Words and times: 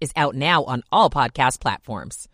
is 0.00 0.12
out 0.16 0.34
now 0.34 0.64
on 0.64 0.82
all 0.90 1.10
podcast 1.10 1.60
platforms. 1.60 2.29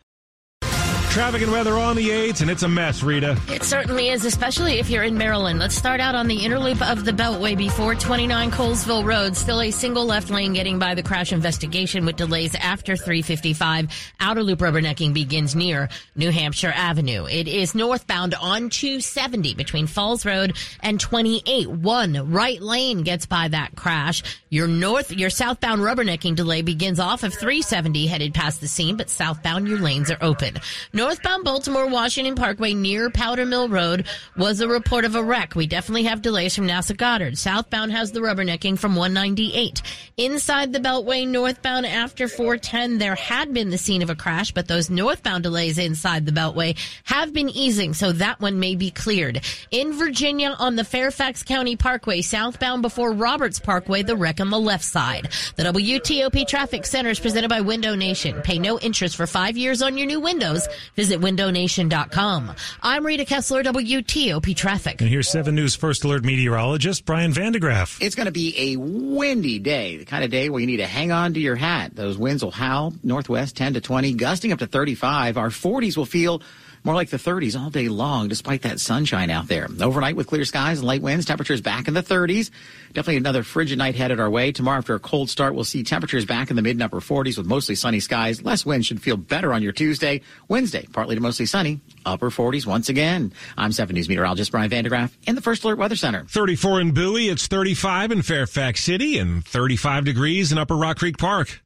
Traffic 1.17 1.41
and 1.41 1.51
weather 1.51 1.79
on 1.79 1.97
the 1.97 2.11
8s, 2.11 2.43
and 2.43 2.51
it's 2.51 2.63
a 2.63 2.69
mess, 2.69 3.03
Rita. 3.03 3.41
It 3.49 3.63
certainly 3.63 4.11
is, 4.11 4.27
especially 4.27 4.75
if 4.75 4.91
you're 4.91 5.03
in 5.03 5.17
Maryland. 5.17 5.59
Let's 5.59 5.75
start 5.75 5.99
out 5.99 6.15
on 6.15 6.27
the 6.27 6.45
inner 6.45 6.59
loop 6.59 6.87
of 6.87 7.07
the 7.07 7.11
Beltway 7.11 7.57
before 7.57 7.95
29 7.95 8.51
Colesville 8.51 9.03
Road. 9.03 9.35
Still 9.35 9.63
a 9.63 9.71
single 9.71 10.05
left 10.05 10.29
lane 10.29 10.53
getting 10.53 10.79
by 10.79 10.95
the 10.95 11.03
crash 11.03 11.33
investigation 11.33 12.05
with 12.05 12.17
delays 12.17 12.55
after 12.55 12.97
355. 12.97 13.89
Outer 14.21 14.43
loop 14.43 14.59
rubbernecking 14.59 15.15
begins 15.15 15.57
near 15.57 15.89
New 16.17 16.31
Hampshire 16.31 16.75
Avenue. 16.77 17.25
It 17.25 17.49
is 17.49 17.75
northbound 17.75 18.35
on 18.35 18.69
270 18.69 19.55
between 19.55 19.87
Falls 19.87 20.27
Road 20.27 20.55
and 20.81 21.01
28. 21.01 21.71
One 21.71 22.31
right 22.31 22.61
lane 22.61 23.05
gets 23.05 23.25
by 23.25 23.49
that 23.49 23.75
crash. 23.75 24.23
Your 24.51 24.69
north, 24.69 25.11
your 25.13 25.31
southbound 25.31 25.81
rubbernecking 25.81 26.37
delay 26.37 26.61
begins 26.61 27.01
off 27.01 27.23
of 27.23 27.33
370 27.33 28.07
headed 28.07 28.35
past 28.35 28.61
the 28.61 28.69
scene, 28.69 28.99
but 28.99 29.09
southbound 29.09 29.67
your 29.67 29.79
lanes 29.79 30.11
are 30.11 30.19
open. 30.21 30.59
Northbound 31.07 31.45
Baltimore 31.45 31.87
Washington 31.87 32.35
Parkway 32.35 32.75
near 32.75 33.11
Powder 33.11 33.47
Mill 33.47 33.69
Road 33.69 34.09
was 34.37 34.61
a 34.61 34.67
report 34.67 35.05
of 35.05 35.15
a 35.15 35.23
wreck. 35.23 35.55
We 35.55 35.69
definitely 35.69 36.03
have 36.03 36.21
delays 36.21 36.57
from 36.57 36.67
NASA 36.67 36.97
Goddard. 36.97 37.39
Southbound 37.39 37.93
has 37.93 38.11
the 38.11 38.19
rubbernecking 38.19 38.77
from 38.77 38.97
198. 38.97 39.83
Inside 40.17 40.73
the 40.73 40.81
Beltway, 40.81 41.25
northbound 41.29 41.87
after 41.87 42.27
410, 42.27 42.99
there 42.99 43.15
had 43.15 43.55
been 43.55 43.71
the 43.71 43.79
scene 43.79 44.03
of 44.03 44.11
a 44.11 44.17
crash, 44.17 44.51
but 44.51 44.67
those 44.67 44.91
northbound 44.91 45.45
delays 45.45 45.79
inside 45.79 46.27
the 46.27 46.33
Beltway 46.33 46.77
have 47.05 47.33
been 47.33 47.51
easing, 47.51 47.95
so 47.95 48.11
that 48.11 48.41
one 48.41 48.59
may 48.59 48.75
be 48.75 48.91
cleared. 48.91 49.45
In 49.71 49.93
Virginia, 49.93 50.57
on 50.59 50.75
the 50.75 50.83
Fairfax 50.83 51.45
County 51.45 51.77
Parkway, 51.77 52.21
southbound 52.21 52.83
before 52.83 53.13
Roberts 53.13 53.61
Parkway, 53.61 54.03
the 54.03 54.17
wreck 54.17 54.41
on 54.41 54.51
the 54.51 54.59
left 54.59 54.85
side. 54.85 55.29
The 55.55 55.63
WTOP 55.63 56.49
Traffic 56.49 56.85
Center 56.85 57.11
is 57.11 57.21
presented 57.21 57.49
by 57.49 57.61
Window 57.61 57.95
Nation. 57.95 58.43
Pay 58.43 58.59
no 58.59 58.81
interest 58.81 59.15
for 59.15 59.29
five 59.29 59.57
years 59.57 59.83
on 59.83 59.97
your 59.97 60.09
new 60.09 60.19
windows. 60.19 60.67
Visit 60.97 61.21
windownation.com. 61.21 62.53
I'm 62.83 63.05
Rita 63.05 63.27
Kessler, 63.27 63.63
WTOP 63.63 64.57
Traffic. 64.57 65.01
And 65.03 65.11
here's 65.11 65.29
7 65.29 65.55
News 65.55 65.75
First 65.75 66.05
Alert 66.05 66.25
meteorologist 66.25 67.05
Brian 67.05 67.35
van 67.35 67.53
de 67.53 67.61
Graaff. 67.61 68.01
It's 68.01 68.15
going 68.15 68.27
to 68.27 68.33
be 68.33 68.73
a 68.73 68.77
windy 68.77 69.59
day, 69.59 69.99
the 69.99 70.07
kind 70.07 70.25
of 70.25 70.31
day 70.31 70.49
where 70.49 70.59
you 70.59 70.67
need 70.67 70.79
to 70.79 70.87
hang 70.87 71.13
on 71.13 71.35
to 71.35 71.41
your 71.41 71.55
hat. 71.55 71.95
Those 71.95 72.17
winds 72.17 72.43
will 72.43 72.51
howl 72.51 72.95
northwest 73.03 73.57
10 73.57 73.75
to 73.75 73.83
20, 73.83 74.15
gusting 74.15 74.53
up 74.53 74.61
to 74.61 74.67
35. 74.67 75.37
Our 75.37 75.51
40s 75.51 75.99
will 75.99 76.07
feel 76.07 76.41
more 76.87 76.95
like 76.95 77.11
the 77.11 77.17
30s 77.17 77.61
all 77.61 77.69
day 77.69 77.89
long, 77.89 78.29
despite 78.29 78.63
that 78.63 78.79
sunshine 78.81 79.29
out 79.29 79.49
there. 79.49 79.69
Overnight 79.81 80.15
with 80.15 80.29
clear 80.29 80.45
skies 80.45 80.79
and 80.79 80.87
light 80.87 81.03
winds, 81.03 81.27
temperatures 81.27 81.61
back 81.61 81.89
in 81.89 81.95
the 81.95 82.03
30s. 82.03 82.51
Definitely 82.95 83.17
another 83.17 83.43
frigid 83.43 83.77
night 83.77 83.97
headed 83.97 84.21
our 84.21 84.31
way. 84.31 84.53
Tomorrow, 84.53 84.79
after 84.79 84.95
a 84.95 85.01
cold 85.01 85.29
start, 85.29 85.55
we'll 85.55 85.65
see 85.65 85.83
temperatures 85.83 86.25
back 86.25 86.49
in 86.49 86.57
the 86.57 86.63
mid 86.63 86.77
and 86.77 86.83
upper 86.83 87.01
40s 87.01 87.37
with 87.37 87.47
mostly 87.47 87.75
sunny 87.75 87.99
skies. 87.99 88.41
Less 88.41 88.65
wind 88.65 88.87
should 88.87 89.03
feel 89.03 89.17
better 89.17 89.53
on 89.53 89.63
your 89.63 89.73
Tuesday. 89.73 90.23
Wednesday, 90.49 90.87
partly 90.93 91.17
to 91.17 91.21
mostly 91.21 91.45
sunny, 91.45 91.81
upper 92.07 92.31
40s 92.31 92.65
once 92.67 92.89
again. 92.89 93.33
I'm 93.59 93.73
7 93.73 93.93
News 93.93 94.09
meteorologist 94.09 94.53
Brian 94.53 94.71
van 94.71 94.85
de 94.85 94.91
Graaff 94.91 95.11
in 95.27 95.35
the 95.35 95.43
First 95.43 95.65
Alert 95.65 95.79
Weather 95.79 95.97
Center. 95.97 96.25
34 96.25 96.81
in 96.81 96.93
Bowie, 96.93 97.29
it's 97.29 97.49
35 97.49 98.13
in 98.13 98.23
Fairfax 98.23 98.85
City, 98.85 99.19
and 99.19 99.45
35 99.45 100.05
degrees 100.05 100.53
in 100.53 100.59
Upper 100.59 100.77
Rock 100.77 100.99
Creek 100.99 101.19
Park. 101.19 101.61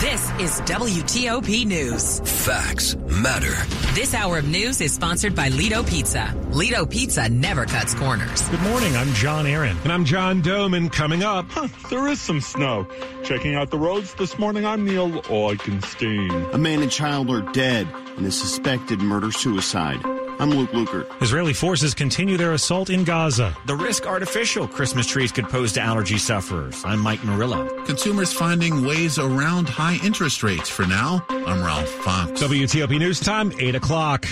This 0.00 0.30
is 0.40 0.60
WTOP 0.62 1.66
News. 1.66 2.20
Facts 2.20 2.96
matter. 2.96 3.54
This 3.92 4.14
hour 4.14 4.38
of 4.38 4.48
news 4.48 4.80
is 4.80 4.94
sponsored 4.94 5.34
by 5.34 5.50
Ledo 5.50 5.86
Pizza. 5.86 6.34
Ledo 6.52 6.90
Pizza 6.90 7.28
never 7.28 7.66
cuts 7.66 7.92
corners. 7.92 8.40
Good 8.48 8.62
morning, 8.62 8.96
I'm 8.96 9.12
John 9.12 9.46
Aaron. 9.46 9.76
And 9.84 9.92
I'm 9.92 10.06
John 10.06 10.40
Domen. 10.40 10.90
Coming 10.90 11.22
up, 11.22 11.50
huh, 11.50 11.68
there 11.90 12.08
is 12.08 12.18
some 12.18 12.40
snow. 12.40 12.88
Checking 13.24 13.56
out 13.56 13.70
the 13.70 13.78
roads 13.78 14.14
this 14.14 14.38
morning, 14.38 14.64
I'm 14.64 14.86
Neil 14.86 15.10
Augenstein. 15.24 16.54
A 16.54 16.56
man 16.56 16.80
and 16.80 16.90
child 16.90 17.28
are 17.28 17.42
dead 17.52 17.86
in 18.16 18.24
a 18.24 18.30
suspected 18.30 19.00
murder-suicide. 19.00 20.00
I'm 20.40 20.48
Luke 20.48 20.70
Lukert. 20.70 21.06
Israeli 21.20 21.52
forces 21.52 21.92
continue 21.92 22.38
their 22.38 22.54
assault 22.54 22.88
in 22.88 23.04
Gaza. 23.04 23.54
The 23.66 23.76
risk 23.76 24.06
artificial 24.06 24.66
Christmas 24.66 25.06
trees 25.06 25.32
could 25.32 25.44
pose 25.44 25.74
to 25.74 25.82
allergy 25.82 26.16
sufferers. 26.16 26.82
I'm 26.82 26.98
Mike 26.98 27.22
Murillo. 27.22 27.84
Consumers 27.84 28.32
finding 28.32 28.86
ways 28.86 29.18
around 29.18 29.68
high 29.68 29.98
interest 30.02 30.42
rates 30.42 30.70
for 30.70 30.86
now. 30.86 31.22
I'm 31.28 31.62
Ralph 31.62 31.90
Fox. 31.90 32.40
WTOP 32.40 32.98
News 32.98 33.20
Time, 33.20 33.52
8 33.58 33.74
o'clock. 33.74 34.22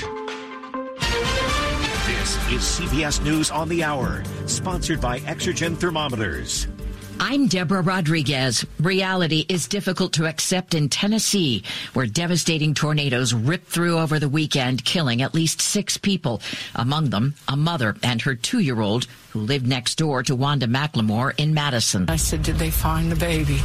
This 2.07 2.37
is 2.49 2.63
CBS 2.63 3.23
News 3.23 3.51
on 3.51 3.69
the 3.69 3.85
Hour, 3.85 4.23
sponsored 4.47 5.03
by 5.03 5.21
Exergen 5.21 5.77
Thermometers. 5.77 6.69
I'm 7.21 7.49
Deborah 7.49 7.83
Rodriguez. 7.83 8.65
Reality 8.81 9.45
is 9.49 9.67
difficult 9.67 10.13
to 10.15 10.27
accept 10.27 10.75
in 10.75 10.89
Tennessee, 10.89 11.65
where 11.93 12.07
devastating 12.07 12.75
tornadoes 12.75 13.35
ripped 13.35 13.69
through 13.69 13.99
over 13.99 14.19
the 14.21 14.29
weekend, 14.29 14.85
killing 14.85 15.21
at 15.21 15.35
least 15.35 15.61
six 15.61 15.97
people, 15.97 16.41
among 16.77 17.11
them 17.11 17.35
a 17.49 17.57
mother 17.57 17.97
and 18.03 18.23
her 18.23 18.35
two-year-old 18.35 19.07
who 19.31 19.41
lived 19.41 19.67
next 19.67 19.97
door 19.97 20.23
to 20.23 20.35
Wanda 20.35 20.67
McLemore 20.67 21.35
in 21.39 21.53
Madison. 21.53 22.09
I 22.09 22.17
said, 22.17 22.43
did 22.43 22.57
they 22.57 22.71
find 22.71 23.11
the 23.11 23.17
baby? 23.17 23.59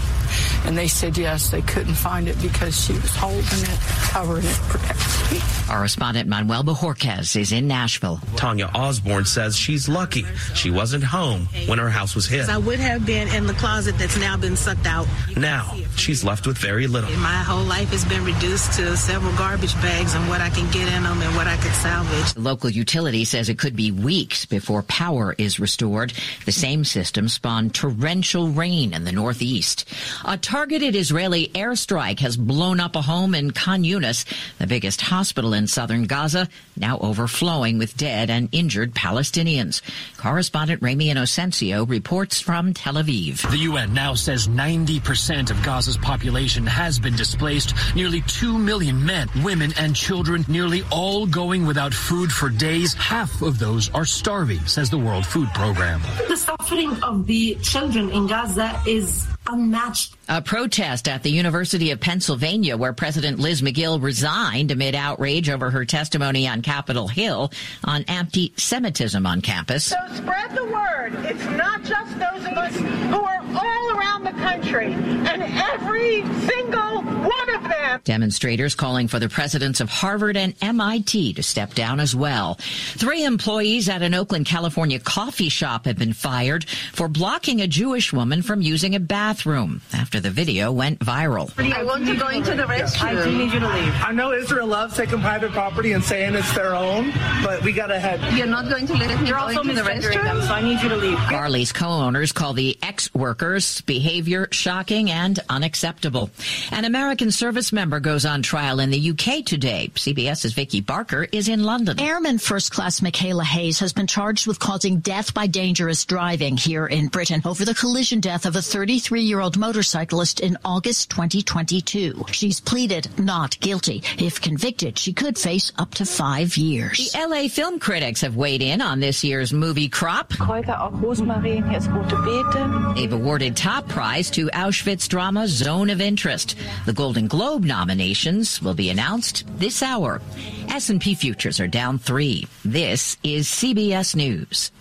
And 0.65 0.77
they 0.77 0.87
said, 0.87 1.17
yes, 1.17 1.49
they 1.49 1.61
couldn't 1.61 1.93
find 1.93 2.27
it 2.27 2.41
because 2.41 2.79
she 2.85 2.93
was 2.93 3.15
holding 3.15 3.41
it, 3.41 3.79
covering 4.09 4.45
it, 4.45 4.59
protecting 4.67 5.37
it. 5.37 5.69
Our 5.69 5.81
respondent 5.81 6.27
Manuel 6.27 6.63
Bojorquez 6.63 7.39
is 7.39 7.51
in 7.51 7.67
Nashville. 7.67 8.19
Tanya 8.35 8.69
Osborne 8.73 9.25
says 9.25 9.55
she's 9.55 9.87
lucky 9.87 10.25
she 10.53 10.69
wasn't 10.69 11.03
home 11.03 11.47
when 11.67 11.79
her 11.79 11.89
house 11.89 12.15
was 12.15 12.27
hit. 12.27 12.49
I 12.49 12.57
would 12.57 12.79
have 12.79 13.05
been 13.05 13.27
in 13.29 13.42
the 13.47 13.53
closet 13.53 13.97
that's 13.97 14.17
now 14.17 14.37
been 14.37 14.55
sucked 14.55 14.85
out. 14.85 15.07
Now 15.35 15.75
she's 15.95 16.23
left 16.23 16.47
with 16.47 16.57
very 16.57 16.87
little. 16.87 17.09
My 17.17 17.43
whole 17.43 17.63
life 17.63 17.89
has 17.89 18.05
been 18.05 18.23
reduced 18.23 18.73
to 18.73 18.95
several 18.97 19.35
garbage 19.35 19.73
bags 19.75 20.13
and 20.13 20.27
what 20.29 20.41
I 20.41 20.49
can 20.49 20.69
get 20.71 20.91
in 20.93 21.03
them 21.03 21.21
and 21.21 21.35
what 21.35 21.47
I 21.47 21.57
could 21.57 21.73
salvage. 21.73 22.33
The 22.33 22.41
Local 22.41 22.69
utility 22.69 23.25
says 23.25 23.49
it 23.49 23.59
could 23.59 23.75
be 23.75 23.91
weeks 23.91 24.45
before 24.45 24.83
power 24.83 25.35
is 25.37 25.59
restored. 25.59 26.13
The 26.45 26.51
same 26.51 26.83
system 26.83 27.27
spawned 27.27 27.73
torrential 27.73 28.49
rain 28.49 28.93
in 28.93 29.03
the 29.03 29.11
northeast. 29.11 29.87
A 30.25 30.37
targeted 30.37 30.95
Israeli 30.95 31.47
airstrike 31.49 32.19
has 32.19 32.37
blown 32.37 32.79
up 32.79 32.95
a 32.95 33.01
home 33.01 33.33
in 33.35 33.51
Khan 33.51 33.83
Yunis, 33.83 34.25
the 34.59 34.67
biggest 34.67 35.01
hospital 35.01 35.53
in 35.53 35.67
southern 35.67 36.05
Gaza, 36.05 36.47
now 36.77 36.97
overflowing 36.99 37.77
with 37.77 37.97
dead 37.97 38.29
and 38.29 38.49
injured 38.51 38.93
Palestinians. 38.93 39.81
Correspondent 40.17 40.81
Ramy 40.81 41.07
Inocencio 41.07 41.89
reports 41.89 42.39
from 42.39 42.73
Tel 42.73 42.95
Aviv. 42.95 43.32
The 43.41 43.57
UN 43.57 43.93
now 43.93 44.13
says 44.13 44.47
90% 44.47 45.49
of 45.49 45.57
Gaza's 45.63 45.97
population 45.97 46.65
has 46.65 46.99
been 46.99 47.15
displaced. 47.15 47.73
Nearly 47.95 48.21
2 48.21 48.57
million 48.57 49.03
men, 49.05 49.29
women, 49.43 49.73
and 49.77 49.95
children, 49.95 50.45
nearly 50.47 50.83
all 50.91 51.25
going 51.25 51.65
without 51.65 51.93
food 51.93 52.31
for 52.31 52.49
days. 52.49 52.93
Half 52.93 53.41
of 53.41 53.59
those 53.59 53.89
are 53.91 54.05
starving, 54.05 54.59
says 54.65 54.89
the 54.89 54.97
World 54.97 55.25
Food 55.25 55.49
Program. 55.53 56.01
The 56.27 56.37
suffering 56.37 56.91
of 57.03 57.25
the 57.27 57.55
children 57.55 58.09
in 58.11 58.27
Gaza 58.27 58.81
is 58.87 59.27
unmatched. 59.47 60.15
A 60.29 60.41
protest 60.41 61.09
at 61.09 61.21
the 61.21 61.29
University 61.29 61.91
of 61.91 61.99
Pennsylvania 61.99 62.77
where 62.77 62.93
President 62.93 63.39
Liz 63.39 63.61
Magill 63.61 64.01
resigned 64.01 64.71
amid 64.71 64.95
outrage 64.95 65.49
over 65.49 65.69
her 65.69 65.83
testimony 65.83 66.47
on 66.47 66.61
Capitol 66.61 67.09
Hill 67.09 67.51
on 67.83 68.03
anti-Semitism 68.07 69.25
on 69.25 69.41
campus. 69.41 69.83
So 69.85 69.97
spread 70.13 70.51
the 70.55 70.63
word. 70.63 71.13
It's 71.25 71.43
not 71.57 71.83
just 71.83 72.17
those 72.19 72.32
who 72.53 73.23
are 73.23 73.41
all 73.55 73.82
around 74.03 74.13
around 74.13 74.23
the 74.23 74.41
country, 74.41 74.93
and 74.93 75.43
every 75.43 76.23
single 76.47 77.01
one 77.03 77.55
of 77.55 77.63
them. 77.63 78.01
Demonstrators 78.03 78.75
calling 78.75 79.07
for 79.07 79.19
the 79.19 79.29
presidents 79.29 79.79
of 79.79 79.89
Harvard 79.89 80.37
and 80.37 80.53
MIT 80.61 81.33
to 81.33 81.43
step 81.43 81.73
down 81.73 81.99
as 81.99 82.15
well. 82.15 82.55
Three 82.95 83.23
employees 83.23 83.89
at 83.89 84.01
an 84.01 84.13
Oakland, 84.13 84.45
California 84.45 84.99
coffee 84.99 85.49
shop 85.49 85.85
have 85.85 85.97
been 85.97 86.13
fired 86.13 86.65
for 86.93 87.07
blocking 87.07 87.61
a 87.61 87.67
Jewish 87.67 88.11
woman 88.13 88.41
from 88.41 88.61
using 88.61 88.95
a 88.95 88.99
bathroom 88.99 89.81
after 89.93 90.19
the 90.19 90.29
video 90.29 90.71
went 90.71 90.99
viral. 90.99 91.51
I 91.73 91.83
want 91.83 92.05
to 92.07 92.15
go 92.15 92.27
into 92.27 92.55
the 92.55 92.63
restroom. 92.63 93.03
I 93.03 93.31
need 93.31 93.53
you 93.53 93.59
to 93.59 93.67
leave. 93.67 93.93
I 94.03 94.11
know 94.11 94.33
Israel 94.33 94.67
loves 94.67 94.95
taking 94.95 95.19
private 95.21 95.51
property 95.51 95.93
and 95.93 96.03
saying 96.03 96.35
it's 96.35 96.53
their 96.53 96.75
own, 96.75 97.11
but 97.43 97.63
we 97.63 97.71
gotta 97.71 97.99
head. 97.99 98.19
You're 98.37 98.47
not 98.47 98.69
going 98.69 98.87
to 98.87 98.93
let 98.93 99.21
me 99.21 99.27
You're 99.27 99.37
go 99.37 99.43
also 99.43 99.61
into 99.61 99.73
the 99.75 99.81
restroom? 99.81 100.23
them, 100.23 100.41
so 100.41 100.53
I 100.53 100.61
need 100.61 100.81
you 100.81 100.89
to 100.89 100.97
leave. 100.97 101.19
Farley's 101.29 101.71
co-owners 101.71 102.31
call 102.31 102.53
the 102.53 102.77
ex-workers' 102.81 103.65
behavior 103.93 104.47
shocking 104.49 105.11
and 105.11 105.39
unacceptable. 105.49 106.31
An 106.71 106.83
American 106.83 107.29
service 107.29 107.71
member 107.71 107.99
goes 107.99 108.25
on 108.25 108.41
trial 108.41 108.79
in 108.79 108.89
the 108.89 109.11
UK 109.11 109.45
today. 109.45 109.91
CBS's 109.93 110.53
Vicky 110.53 110.81
Barker 110.81 111.27
is 111.31 111.47
in 111.47 111.63
London. 111.63 111.99
Airman 111.99 112.39
First 112.39 112.71
Class 112.71 113.01
Mikayla 113.01 113.43
Hayes 113.43 113.79
has 113.81 113.93
been 113.93 114.07
charged 114.07 114.47
with 114.47 114.57
causing 114.57 114.97
death 114.97 115.31
by 115.35 115.45
dangerous 115.45 116.05
driving 116.05 116.57
here 116.57 116.87
in 116.87 117.07
Britain 117.07 117.43
over 117.45 117.65
the 117.65 117.75
collision 117.75 118.19
death 118.19 118.47
of 118.47 118.55
a 118.55 118.65
33-year-old 118.65 119.59
motorcyclist 119.59 120.39
in 120.39 120.57
August 120.65 121.11
2022. 121.11 122.25
She's 122.31 122.59
pleaded 122.59 123.07
not 123.19 123.59
guilty. 123.59 124.01
If 124.17 124.41
convicted, 124.41 124.97
she 124.97 125.13
could 125.13 125.37
face 125.37 125.71
up 125.77 125.93
to 125.95 126.05
five 126.05 126.57
years. 126.57 127.11
The 127.13 127.27
LA 127.27 127.47
film 127.47 127.77
critics 127.77 128.21
have 128.21 128.35
weighed 128.35 128.63
in 128.63 128.81
on 128.81 129.01
this 129.01 129.23
year's 129.23 129.53
movie 129.53 129.89
crop. 129.89 130.33
Kräuter, 130.33 130.81
auch 130.81 130.93
Rosmarin, 130.93 131.69
hier 131.69 131.77
ist 131.77 131.91
rote 131.91 132.17
Beete. 132.25 132.95
They've 132.95 133.13
awarded 133.13 133.55
top 133.55 133.82
prize 133.87 134.29
to 134.31 134.47
Auschwitz 134.47 135.07
drama 135.07 135.47
Zone 135.47 135.89
of 135.89 136.01
Interest. 136.01 136.55
The 136.85 136.93
Golden 136.93 137.27
Globe 137.27 137.63
nominations 137.63 138.61
will 138.61 138.73
be 138.73 138.89
announced 138.89 139.45
this 139.57 139.83
hour. 139.83 140.21
S&P 140.69 141.15
futures 141.15 141.59
are 141.59 141.67
down 141.67 141.99
3. 141.99 142.47
This 142.65 143.17
is 143.23 143.47
CBS 143.47 144.15
News. 144.15 144.71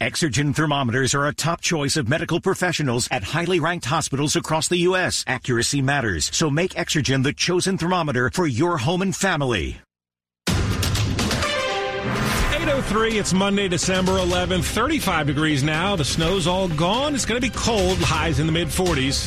Exergen 0.00 0.54
thermometers 0.54 1.14
are 1.14 1.26
a 1.26 1.34
top 1.34 1.60
choice 1.60 1.98
of 1.98 2.08
medical 2.08 2.40
professionals 2.40 3.06
at 3.10 3.22
highly 3.22 3.60
ranked 3.60 3.84
hospitals 3.84 4.34
across 4.34 4.66
the 4.66 4.78
U.S. 4.78 5.24
Accuracy 5.26 5.82
matters, 5.82 6.34
so 6.34 6.48
make 6.48 6.72
Exergen 6.72 7.22
the 7.22 7.34
chosen 7.34 7.76
thermometer 7.76 8.30
for 8.32 8.46
your 8.46 8.78
home 8.78 9.02
and 9.02 9.14
family. 9.14 9.78
803, 12.70 13.18
it's 13.18 13.32
Monday, 13.32 13.66
December 13.66 14.12
11th, 14.12 14.62
35 14.62 15.26
degrees 15.26 15.64
now. 15.64 15.96
The 15.96 16.04
snow's 16.04 16.46
all 16.46 16.68
gone. 16.68 17.16
It's 17.16 17.24
going 17.24 17.40
to 17.40 17.44
be 17.44 17.52
cold, 17.52 17.98
highs 17.98 18.38
in 18.38 18.46
the 18.46 18.52
mid 18.52 18.68
40s. 18.68 19.26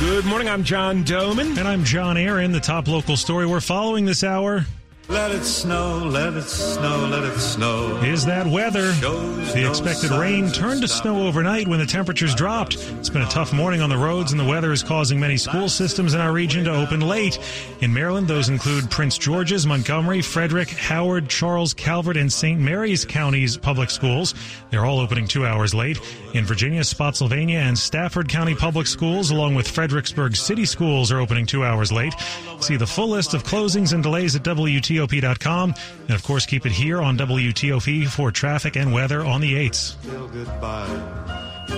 Good 0.00 0.26
morning, 0.26 0.50
I'm 0.50 0.62
John 0.62 1.04
Domen. 1.04 1.56
And 1.56 1.66
I'm 1.66 1.84
John 1.84 2.18
Aaron. 2.18 2.52
The 2.52 2.60
top 2.60 2.86
local 2.86 3.16
story 3.16 3.46
we're 3.46 3.60
following 3.62 4.04
this 4.04 4.22
hour 4.22 4.66
Let 5.08 5.32
it 5.32 5.42
snow, 5.42 5.98
let 5.98 6.34
it 6.34 6.44
snow, 6.44 7.06
let 7.10 7.24
it 7.24 7.38
snow. 7.38 8.00
is 8.02 8.24
that 8.26 8.46
weather. 8.46 8.92
Shows 8.94 9.52
The 9.52 9.68
expected 9.68 10.08
signs 10.08 10.20
rain 10.20 10.52
turned 10.52 10.80
to 10.82 10.88
snow 10.88 11.26
overnight 11.26 11.66
when 11.66 11.80
the 11.80 11.86
temperatures 11.86 12.34
dropped. 12.34 12.76
It's 12.98 13.10
been 13.10 13.22
a 13.22 13.28
tough 13.28 13.52
morning 13.52 13.82
on 13.82 13.90
the 13.90 13.96
roads, 13.96 14.30
and 14.30 14.40
the 14.40 14.44
weather 14.44 14.72
is 14.72 14.82
causing 14.82 15.18
many 15.18 15.36
school 15.36 15.68
systems 15.68 16.14
in 16.14 16.20
our 16.20 16.32
region 16.32 16.64
to 16.64 16.72
open 16.72 17.00
late. 17.00 17.38
In 17.80 17.92
Maryland, 17.92 18.28
those 18.28 18.48
include 18.48 18.90
Prince 18.90 19.18
George's, 19.18 19.66
Montgomery, 19.66 20.22
Frederick, 20.22 20.68
Howard, 20.70 21.28
Charles, 21.28 21.74
Calvert, 21.74 22.16
and 22.16 22.32
St. 22.32 22.60
Mary's 22.60 23.04
counties 23.04 23.56
public 23.56 23.90
schools. 23.90 24.34
They're 24.70 24.86
all 24.86 25.00
opening 25.00 25.26
two 25.26 25.44
hours 25.44 25.74
late. 25.74 25.98
In 26.32 26.44
Virginia, 26.44 26.84
Spotsylvania, 26.84 27.58
and 27.58 27.76
Stafford 27.78 28.28
County 28.28 28.54
public 28.54 28.86
schools, 28.86 29.30
along 29.30 29.56
with 29.56 29.68
Fredericksburg 29.68 30.36
City 30.36 30.64
schools, 30.64 31.12
are 31.12 31.18
opening 31.18 31.44
two 31.44 31.64
hours 31.64 31.92
late. 31.92 32.14
See 32.60 32.76
the 32.76 32.86
full 32.86 33.08
list 33.08 33.34
of 33.34 33.44
closings 33.44 33.92
and 33.92 34.02
delays 34.02 34.36
at 34.36 34.42
WTOP.com. 34.92 35.74
And 36.02 36.10
of 36.10 36.22
course, 36.22 36.46
keep 36.46 36.66
it 36.66 36.72
here 36.72 37.00
on 37.00 37.16
WTOP 37.18 38.06
for 38.08 38.30
traffic 38.30 38.76
and 38.76 38.92
weather 38.92 39.24
on 39.24 39.40
the 39.40 39.54
8s. 39.54 39.96
Goodbye. 40.32 41.32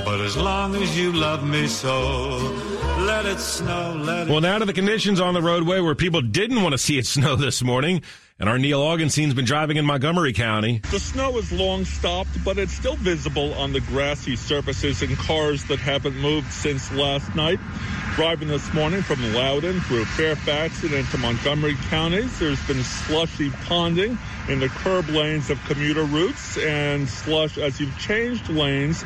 But 0.05 0.21
as 0.21 0.37
long 0.37 0.75
as 0.75 0.99
you 0.99 1.13
love 1.13 1.47
me 1.47 1.67
so, 1.69 2.39
let 2.99 3.27
it 3.27 3.39
snow, 3.39 3.95
let 3.97 4.27
it 4.27 4.31
Well, 4.31 4.41
now 4.41 4.59
to 4.59 4.65
the 4.65 4.73
conditions 4.73 5.21
on 5.21 5.35
the 5.35 5.43
roadway 5.43 5.81
where 5.81 5.95
people 5.95 6.21
didn't 6.21 6.63
want 6.63 6.73
to 6.73 6.79
see 6.79 6.99
it 6.99 7.07
snow 7.07 7.37
this 7.37 7.63
morning. 7.63 8.03
And 8.41 8.49
our 8.49 8.59
Neil 8.59 8.81
Augenstein's 8.83 9.33
been 9.33 9.45
driving 9.45 9.77
in 9.77 9.87
Montgomery 9.87 10.33
County. 10.33 10.81
The 10.91 10.99
snow 10.99 11.39
is 11.39 11.53
long 11.53 11.85
stopped, 11.85 12.31
but 12.45 12.59
it's 12.59 12.73
still 12.73 12.97
visible 12.97 13.55
on 13.55 13.73
the 13.73 13.81
grassy 13.81 14.35
surfaces 14.35 15.03
and 15.03 15.17
cars 15.17 15.63
that 15.67 15.79
haven't 15.79 16.17
moved 16.17 16.51
since 16.53 16.91
last 16.91 17.33
night. 17.37 17.61
Driving 18.17 18.49
this 18.49 18.75
morning 18.75 19.03
from 19.03 19.23
Loudoun 19.35 19.81
through 19.83 20.05
Fairfax 20.05 20.83
and 20.83 20.93
into 20.95 21.17
Montgomery 21.17 21.77
counties, 21.91 22.37
there's 22.41 22.61
been 22.67 22.83
slushy 22.83 23.51
ponding 23.51 24.19
in 24.49 24.59
the 24.59 24.69
curb 24.69 25.09
lanes 25.11 25.49
of 25.49 25.65
commuter 25.67 26.03
routes 26.03 26.59
and 26.59 27.09
slush 27.09 27.57
as 27.57 27.79
you've 27.81 27.97
changed 28.01 28.49
lanes. 28.49 29.05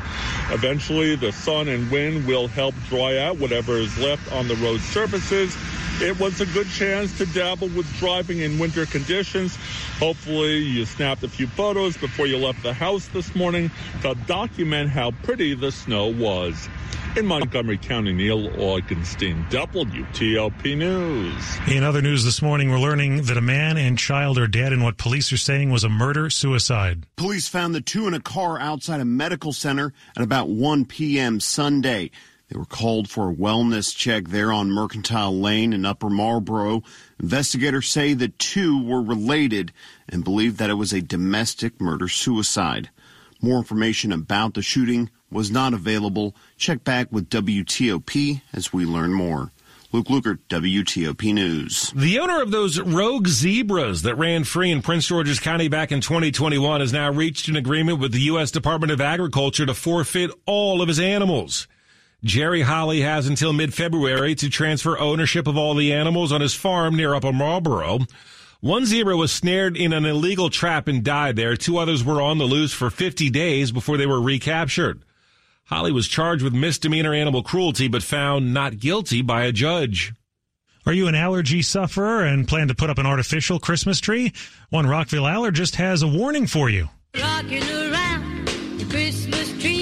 Eventually, 0.49 1.15
the 1.15 1.31
sun 1.31 1.67
and 1.67 1.91
wind 1.91 2.25
will 2.25 2.47
help 2.47 2.73
dry 2.87 3.19
out 3.19 3.37
whatever 3.37 3.77
is 3.77 3.95
left 3.99 4.31
on 4.31 4.47
the 4.47 4.55
road 4.55 4.79
surfaces. 4.81 5.55
It 6.01 6.17
was 6.17 6.39
a 6.39 6.45
good 6.45 6.69
chance 6.69 7.17
to 7.17 7.25
dabble 7.25 7.67
with 7.67 7.85
driving 7.97 8.39
in 8.39 8.57
winter 8.57 8.85
conditions. 8.85 9.57
Hopefully, 9.97 10.59
you 10.59 10.85
snapped 10.85 11.23
a 11.23 11.27
few 11.27 11.45
photos 11.45 11.97
before 11.97 12.25
you 12.25 12.37
left 12.37 12.63
the 12.63 12.73
house 12.73 13.09
this 13.09 13.35
morning 13.35 13.69
to 14.03 14.15
document 14.25 14.89
how 14.91 15.11
pretty 15.23 15.55
the 15.55 15.73
snow 15.73 16.07
was. 16.07 16.69
In 17.17 17.25
Montgomery 17.25 17.77
County, 17.77 18.13
Neil 18.13 18.47
Augenstein, 18.51 19.49
WTOP 19.49 20.77
News. 20.77 21.57
In 21.67 21.83
other 21.83 22.01
news 22.01 22.23
this 22.23 22.41
morning, 22.41 22.69
we're 22.69 22.79
learning 22.79 23.23
that 23.23 23.35
a 23.35 23.41
man 23.41 23.75
and 23.75 23.97
child 23.97 24.37
are 24.37 24.47
dead 24.47 24.71
in 24.71 24.81
what 24.81 24.97
police 24.97 25.33
are 25.33 25.37
saying 25.37 25.69
was 25.69 25.83
a 25.83 25.89
murder 25.89 26.29
suicide. 26.29 27.07
Police 27.17 27.49
found 27.49 27.75
the 27.75 27.81
two 27.81 28.07
in 28.07 28.13
a 28.13 28.21
car 28.21 28.57
outside 28.57 29.01
a 29.01 29.05
medical 29.05 29.51
center 29.51 29.91
at 30.15 30.23
about 30.23 30.47
1 30.47 30.85
p.m. 30.85 31.41
Sunday. 31.41 32.11
They 32.49 32.57
were 32.57 32.65
called 32.65 33.09
for 33.09 33.29
a 33.29 33.33
wellness 33.33 33.95
check 33.95 34.29
there 34.29 34.51
on 34.51 34.71
Mercantile 34.71 35.39
Lane 35.39 35.71
in 35.71 35.85
Upper 35.85 36.09
Marlboro. 36.09 36.81
Investigators 37.19 37.87
say 37.87 38.13
the 38.13 38.29
two 38.29 38.83
were 38.83 39.03
related 39.03 39.71
and 40.07 40.23
believe 40.23 40.57
that 40.57 40.71
it 40.71 40.75
was 40.75 40.91
a 40.91 41.01
domestic 41.01 41.79
murder 41.79 42.07
suicide. 42.07 42.89
More 43.39 43.59
information 43.59 44.11
about 44.11 44.55
the 44.55 44.63
shooting 44.63 45.11
was 45.31 45.51
not 45.51 45.75
available. 45.75 46.35
Check 46.57 46.83
back 46.83 47.11
with 47.11 47.29
WTOP 47.29 48.41
as 48.51 48.73
we 48.73 48.83
learn 48.83 49.13
more. 49.13 49.51
Luke 49.91 50.07
Lukert, 50.07 50.39
WTOP 50.49 51.33
News. 51.33 51.91
The 51.95 52.19
owner 52.19 52.41
of 52.41 52.51
those 52.51 52.79
rogue 52.79 53.27
zebras 53.27 54.03
that 54.03 54.17
ran 54.17 54.43
free 54.43 54.71
in 54.71 54.81
Prince 54.81 55.07
George's 55.07 55.39
County 55.39 55.67
back 55.67 55.91
in 55.91 56.01
2021 56.01 56.81
has 56.81 56.93
now 56.93 57.11
reached 57.11 57.47
an 57.47 57.55
agreement 57.55 57.99
with 57.99 58.11
the 58.11 58.21
U.S. 58.21 58.51
Department 58.51 58.91
of 58.91 59.01
Agriculture 59.01 59.65
to 59.65 59.73
forfeit 59.73 60.31
all 60.45 60.81
of 60.81 60.87
his 60.87 60.99
animals. 60.99 61.67
Jerry 62.23 62.61
Holly 62.61 63.01
has 63.01 63.27
until 63.27 63.53
mid-February 63.53 64.35
to 64.35 64.49
transfer 64.49 64.99
ownership 64.99 65.47
of 65.47 65.57
all 65.57 65.73
the 65.73 65.93
animals 65.93 66.31
on 66.31 66.41
his 66.41 66.53
farm 66.53 66.95
near 66.95 67.13
Upper 67.13 67.31
Marlboro. 67.31 67.99
One 68.59 68.85
zebra 68.85 69.15
was 69.15 69.31
snared 69.31 69.77
in 69.77 69.93
an 69.93 70.03
illegal 70.03 70.49
trap 70.49 70.89
and 70.89 71.01
died 71.01 71.37
there. 71.37 71.55
Two 71.55 71.77
others 71.77 72.03
were 72.03 72.21
on 72.21 72.37
the 72.37 72.43
loose 72.43 72.73
for 72.73 72.89
50 72.89 73.29
days 73.29 73.71
before 73.71 73.95
they 73.95 74.05
were 74.05 74.21
recaptured. 74.21 75.01
Holly 75.65 75.93
was 75.93 76.07
charged 76.07 76.43
with 76.43 76.53
misdemeanor 76.53 77.13
animal 77.13 77.41
cruelty 77.41 77.87
but 77.87 78.03
found 78.03 78.53
not 78.53 78.79
guilty 78.79 79.21
by 79.21 79.43
a 79.43 79.53
judge. 79.53 80.13
Are 80.85 80.93
you 80.93 81.07
an 81.07 81.15
allergy 81.15 81.61
sufferer 81.61 82.25
and 82.25 82.47
plan 82.47 82.67
to 82.67 82.75
put 82.75 82.89
up 82.89 82.97
an 82.97 83.05
artificial 83.05 83.59
Christmas 83.59 83.99
tree? 84.01 84.33
One 84.71 84.87
Rockville 84.87 85.23
allergist 85.23 85.75
has 85.75 86.01
a 86.01 86.07
warning 86.07 86.47
for 86.47 86.69
you. 86.69 86.89
Rocking 87.15 87.63
around 87.63 88.47
the 88.47 88.85
Christmas 88.89 88.89
tree 88.89 88.89
at 88.89 88.89
the 88.89 88.89
Christmas. 88.89 89.78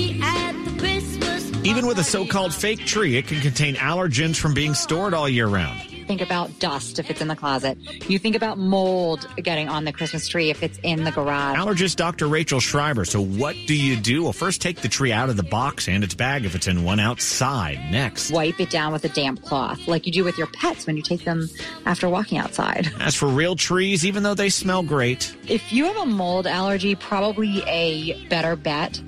Even 1.67 1.85
with 1.85 1.99
a 1.99 2.03
so-called 2.03 2.53
fake 2.53 2.85
tree, 2.85 3.17
it 3.17 3.27
can 3.27 3.41
contain 3.41 3.75
allergens 3.75 4.37
from 4.37 4.53
being 4.53 4.73
stored 4.73 5.13
all 5.13 5.27
year 5.27 5.47
round. 5.47 5.86
Think 6.07 6.21
about 6.21 6.57
dust 6.59 6.99
if 6.99 7.09
it's 7.09 7.19
in 7.19 7.27
the 7.27 7.35
closet. 7.35 7.77
You 8.09 8.17
think 8.17 8.35
about 8.35 8.57
mold 8.57 9.27
getting 9.37 9.67
on 9.67 9.83
the 9.83 9.91
Christmas 9.91 10.27
tree 10.27 10.49
if 10.49 10.63
it's 10.63 10.79
in 10.81 11.03
the 11.03 11.11
garage. 11.11 11.57
Allergist 11.57 11.97
Dr. 11.97 12.27
Rachel 12.27 12.61
Schreiber. 12.61 13.03
So 13.03 13.21
what 13.21 13.55
do 13.67 13.75
you 13.75 13.97
do? 13.97 14.23
Well, 14.23 14.33
first 14.33 14.61
take 14.61 14.79
the 14.81 14.87
tree 14.87 15.11
out 15.11 15.29
of 15.29 15.35
the 15.35 15.43
box 15.43 15.89
and 15.89 16.03
its 16.05 16.13
bag 16.15 16.45
if 16.45 16.55
it's 16.55 16.67
in 16.67 16.83
one 16.85 17.01
outside. 17.01 17.79
Next. 17.91 18.31
Wipe 18.31 18.59
it 18.61 18.69
down 18.69 18.93
with 18.93 19.03
a 19.03 19.09
damp 19.09 19.43
cloth, 19.43 19.85
like 19.87 20.05
you 20.05 20.11
do 20.13 20.23
with 20.23 20.37
your 20.37 20.47
pets 20.47 20.87
when 20.87 20.95
you 20.95 21.03
take 21.03 21.25
them 21.25 21.49
after 21.85 22.07
walking 22.07 22.37
outside. 22.37 22.89
As 23.01 23.13
for 23.15 23.27
real 23.27 23.57
trees, 23.57 24.05
even 24.05 24.23
though 24.23 24.33
they 24.33 24.49
smell 24.49 24.83
great, 24.83 25.35
If 25.47 25.73
you 25.73 25.85
have 25.85 25.97
a 25.97 26.05
mold 26.05 26.47
allergy, 26.47 26.95
probably 26.95 27.63
a 27.67 28.25
better 28.27 28.55
bet 28.55 29.01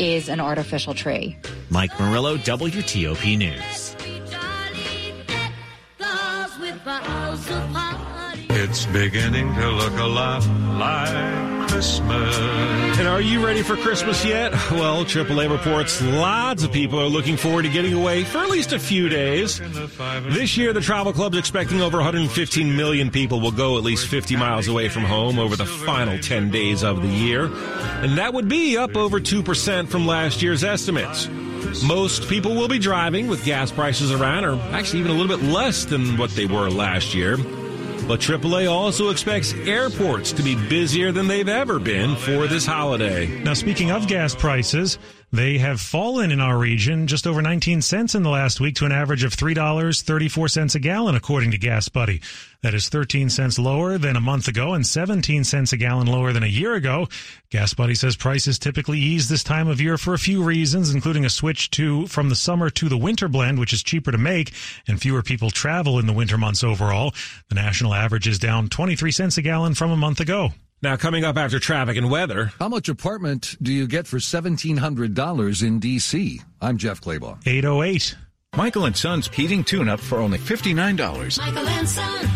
is 0.00 0.28
an 0.30 0.40
artificial 0.40 0.94
tree. 0.94 1.36
Mike 1.68 1.98
Murillo, 2.00 2.36
WTOP 2.38 3.36
News. 3.36 3.96
It's 8.48 8.86
beginning 8.86 9.52
to 9.54 9.70
look 9.70 9.98
a 9.98 10.06
lot 10.06 10.46
like 10.78 11.68
Christmas. 11.68 12.38
And 12.98 13.08
are 13.08 13.20
you 13.20 13.44
ready 13.44 13.62
for 13.64 13.76
Christmas 13.76 14.24
yet? 14.24 14.52
Well, 14.70 15.04
AAA 15.04 15.50
reports 15.50 16.00
lots 16.00 16.62
of 16.62 16.70
people 16.70 17.00
are 17.00 17.08
looking 17.08 17.36
forward 17.36 17.62
to 17.62 17.70
getting 17.70 17.92
away 17.92 18.22
for 18.22 18.38
at 18.38 18.50
least 18.50 18.72
a 18.72 18.78
few 18.78 19.08
days. 19.08 19.58
This 20.32 20.56
year, 20.56 20.72
the 20.72 20.80
travel 20.80 21.12
club's 21.12 21.38
expecting 21.38 21.80
over 21.80 21.96
115 21.96 22.76
million 22.76 23.10
people 23.10 23.40
will 23.40 23.50
go 23.50 23.78
at 23.78 23.82
least 23.82 24.06
50 24.06 24.36
miles 24.36 24.68
away 24.68 24.88
from 24.88 25.02
home 25.02 25.40
over 25.40 25.56
the 25.56 25.66
final 25.66 26.18
10 26.18 26.50
days 26.52 26.84
of 26.84 27.02
the 27.02 27.08
year. 27.08 27.46
And 27.46 28.16
that 28.18 28.32
would 28.32 28.48
be 28.48 28.76
up 28.76 28.96
over 28.96 29.18
2% 29.18 29.88
from 29.88 30.06
last 30.06 30.40
year's 30.40 30.62
estimates. 30.62 31.28
Most 31.84 32.28
people 32.28 32.54
will 32.54 32.68
be 32.68 32.78
driving 32.78 33.28
with 33.28 33.44
gas 33.44 33.70
prices 33.70 34.12
around, 34.12 34.44
or 34.44 34.58
actually 34.72 35.00
even 35.00 35.12
a 35.12 35.14
little 35.14 35.36
bit 35.36 35.46
less 35.46 35.84
than 35.84 36.16
what 36.16 36.30
they 36.30 36.46
were 36.46 36.70
last 36.70 37.14
year. 37.14 37.36
But 38.06 38.20
AAA 38.20 38.70
also 38.70 39.10
expects 39.10 39.52
airports 39.52 40.32
to 40.32 40.42
be 40.42 40.54
busier 40.68 41.10
than 41.10 41.26
they've 41.26 41.48
ever 41.48 41.80
been 41.80 42.14
for 42.14 42.46
this 42.46 42.64
holiday. 42.64 43.26
Now, 43.42 43.54
speaking 43.54 43.90
of 43.90 44.06
gas 44.06 44.32
prices, 44.32 44.98
they 45.32 45.58
have 45.58 45.80
fallen 45.80 46.30
in 46.30 46.40
our 46.40 46.56
region 46.56 47.06
just 47.06 47.26
over 47.26 47.42
19 47.42 47.82
cents 47.82 48.14
in 48.14 48.22
the 48.22 48.30
last 48.30 48.60
week 48.60 48.76
to 48.76 48.86
an 48.86 48.92
average 48.92 49.24
of 49.24 49.34
$3.34 49.34 50.74
a 50.74 50.78
gallon, 50.78 51.14
according 51.14 51.50
to 51.50 51.58
Gas 51.58 51.88
Buddy. 51.88 52.20
That 52.62 52.74
is 52.74 52.88
13 52.88 53.28
cents 53.30 53.58
lower 53.58 53.98
than 53.98 54.16
a 54.16 54.20
month 54.20 54.48
ago 54.48 54.74
and 54.74 54.86
17 54.86 55.44
cents 55.44 55.72
a 55.72 55.76
gallon 55.76 56.06
lower 56.06 56.32
than 56.32 56.42
a 56.42 56.48
year 56.48 56.74
ago. 56.74 57.08
Gas 57.50 57.74
Buddy 57.74 57.94
says 57.94 58.16
prices 58.16 58.58
typically 58.58 58.98
ease 58.98 59.28
this 59.28 59.44
time 59.44 59.68
of 59.68 59.80
year 59.80 59.98
for 59.98 60.14
a 60.14 60.18
few 60.18 60.42
reasons, 60.42 60.94
including 60.94 61.24
a 61.24 61.30
switch 61.30 61.70
to 61.72 62.06
from 62.06 62.28
the 62.28 62.36
summer 62.36 62.70
to 62.70 62.88
the 62.88 62.96
winter 62.96 63.28
blend, 63.28 63.58
which 63.58 63.72
is 63.72 63.82
cheaper 63.82 64.12
to 64.12 64.18
make 64.18 64.52
and 64.88 65.00
fewer 65.00 65.22
people 65.22 65.50
travel 65.50 65.98
in 65.98 66.06
the 66.06 66.12
winter 66.12 66.38
months 66.38 66.64
overall. 66.64 67.12
The 67.48 67.56
national 67.56 67.94
average 67.94 68.28
is 68.28 68.38
down 68.38 68.68
23 68.68 69.10
cents 69.12 69.38
a 69.38 69.42
gallon 69.42 69.74
from 69.74 69.90
a 69.90 69.96
month 69.96 70.20
ago. 70.20 70.52
Now, 70.82 70.96
coming 70.96 71.24
up 71.24 71.38
after 71.38 71.58
traffic 71.58 71.96
and 71.96 72.10
weather. 72.10 72.52
How 72.58 72.68
much 72.68 72.88
apartment 72.88 73.56
do 73.62 73.72
you 73.72 73.86
get 73.86 74.06
for 74.06 74.18
$1,700 74.18 75.62
in 75.62 75.78
D.C.? 75.80 76.40
I'm 76.60 76.76
Jeff 76.76 77.00
Clabaugh. 77.00 77.38
808. 77.46 78.14
Michael 78.56 78.84
and 78.84 78.96
Son's 78.96 79.28
heating 79.28 79.64
tune 79.64 79.88
up 79.88 80.00
for 80.00 80.18
only 80.18 80.38
$59. 80.38 81.38
Michael 81.38 81.68
and 81.68 81.88
Son. 81.88 82.28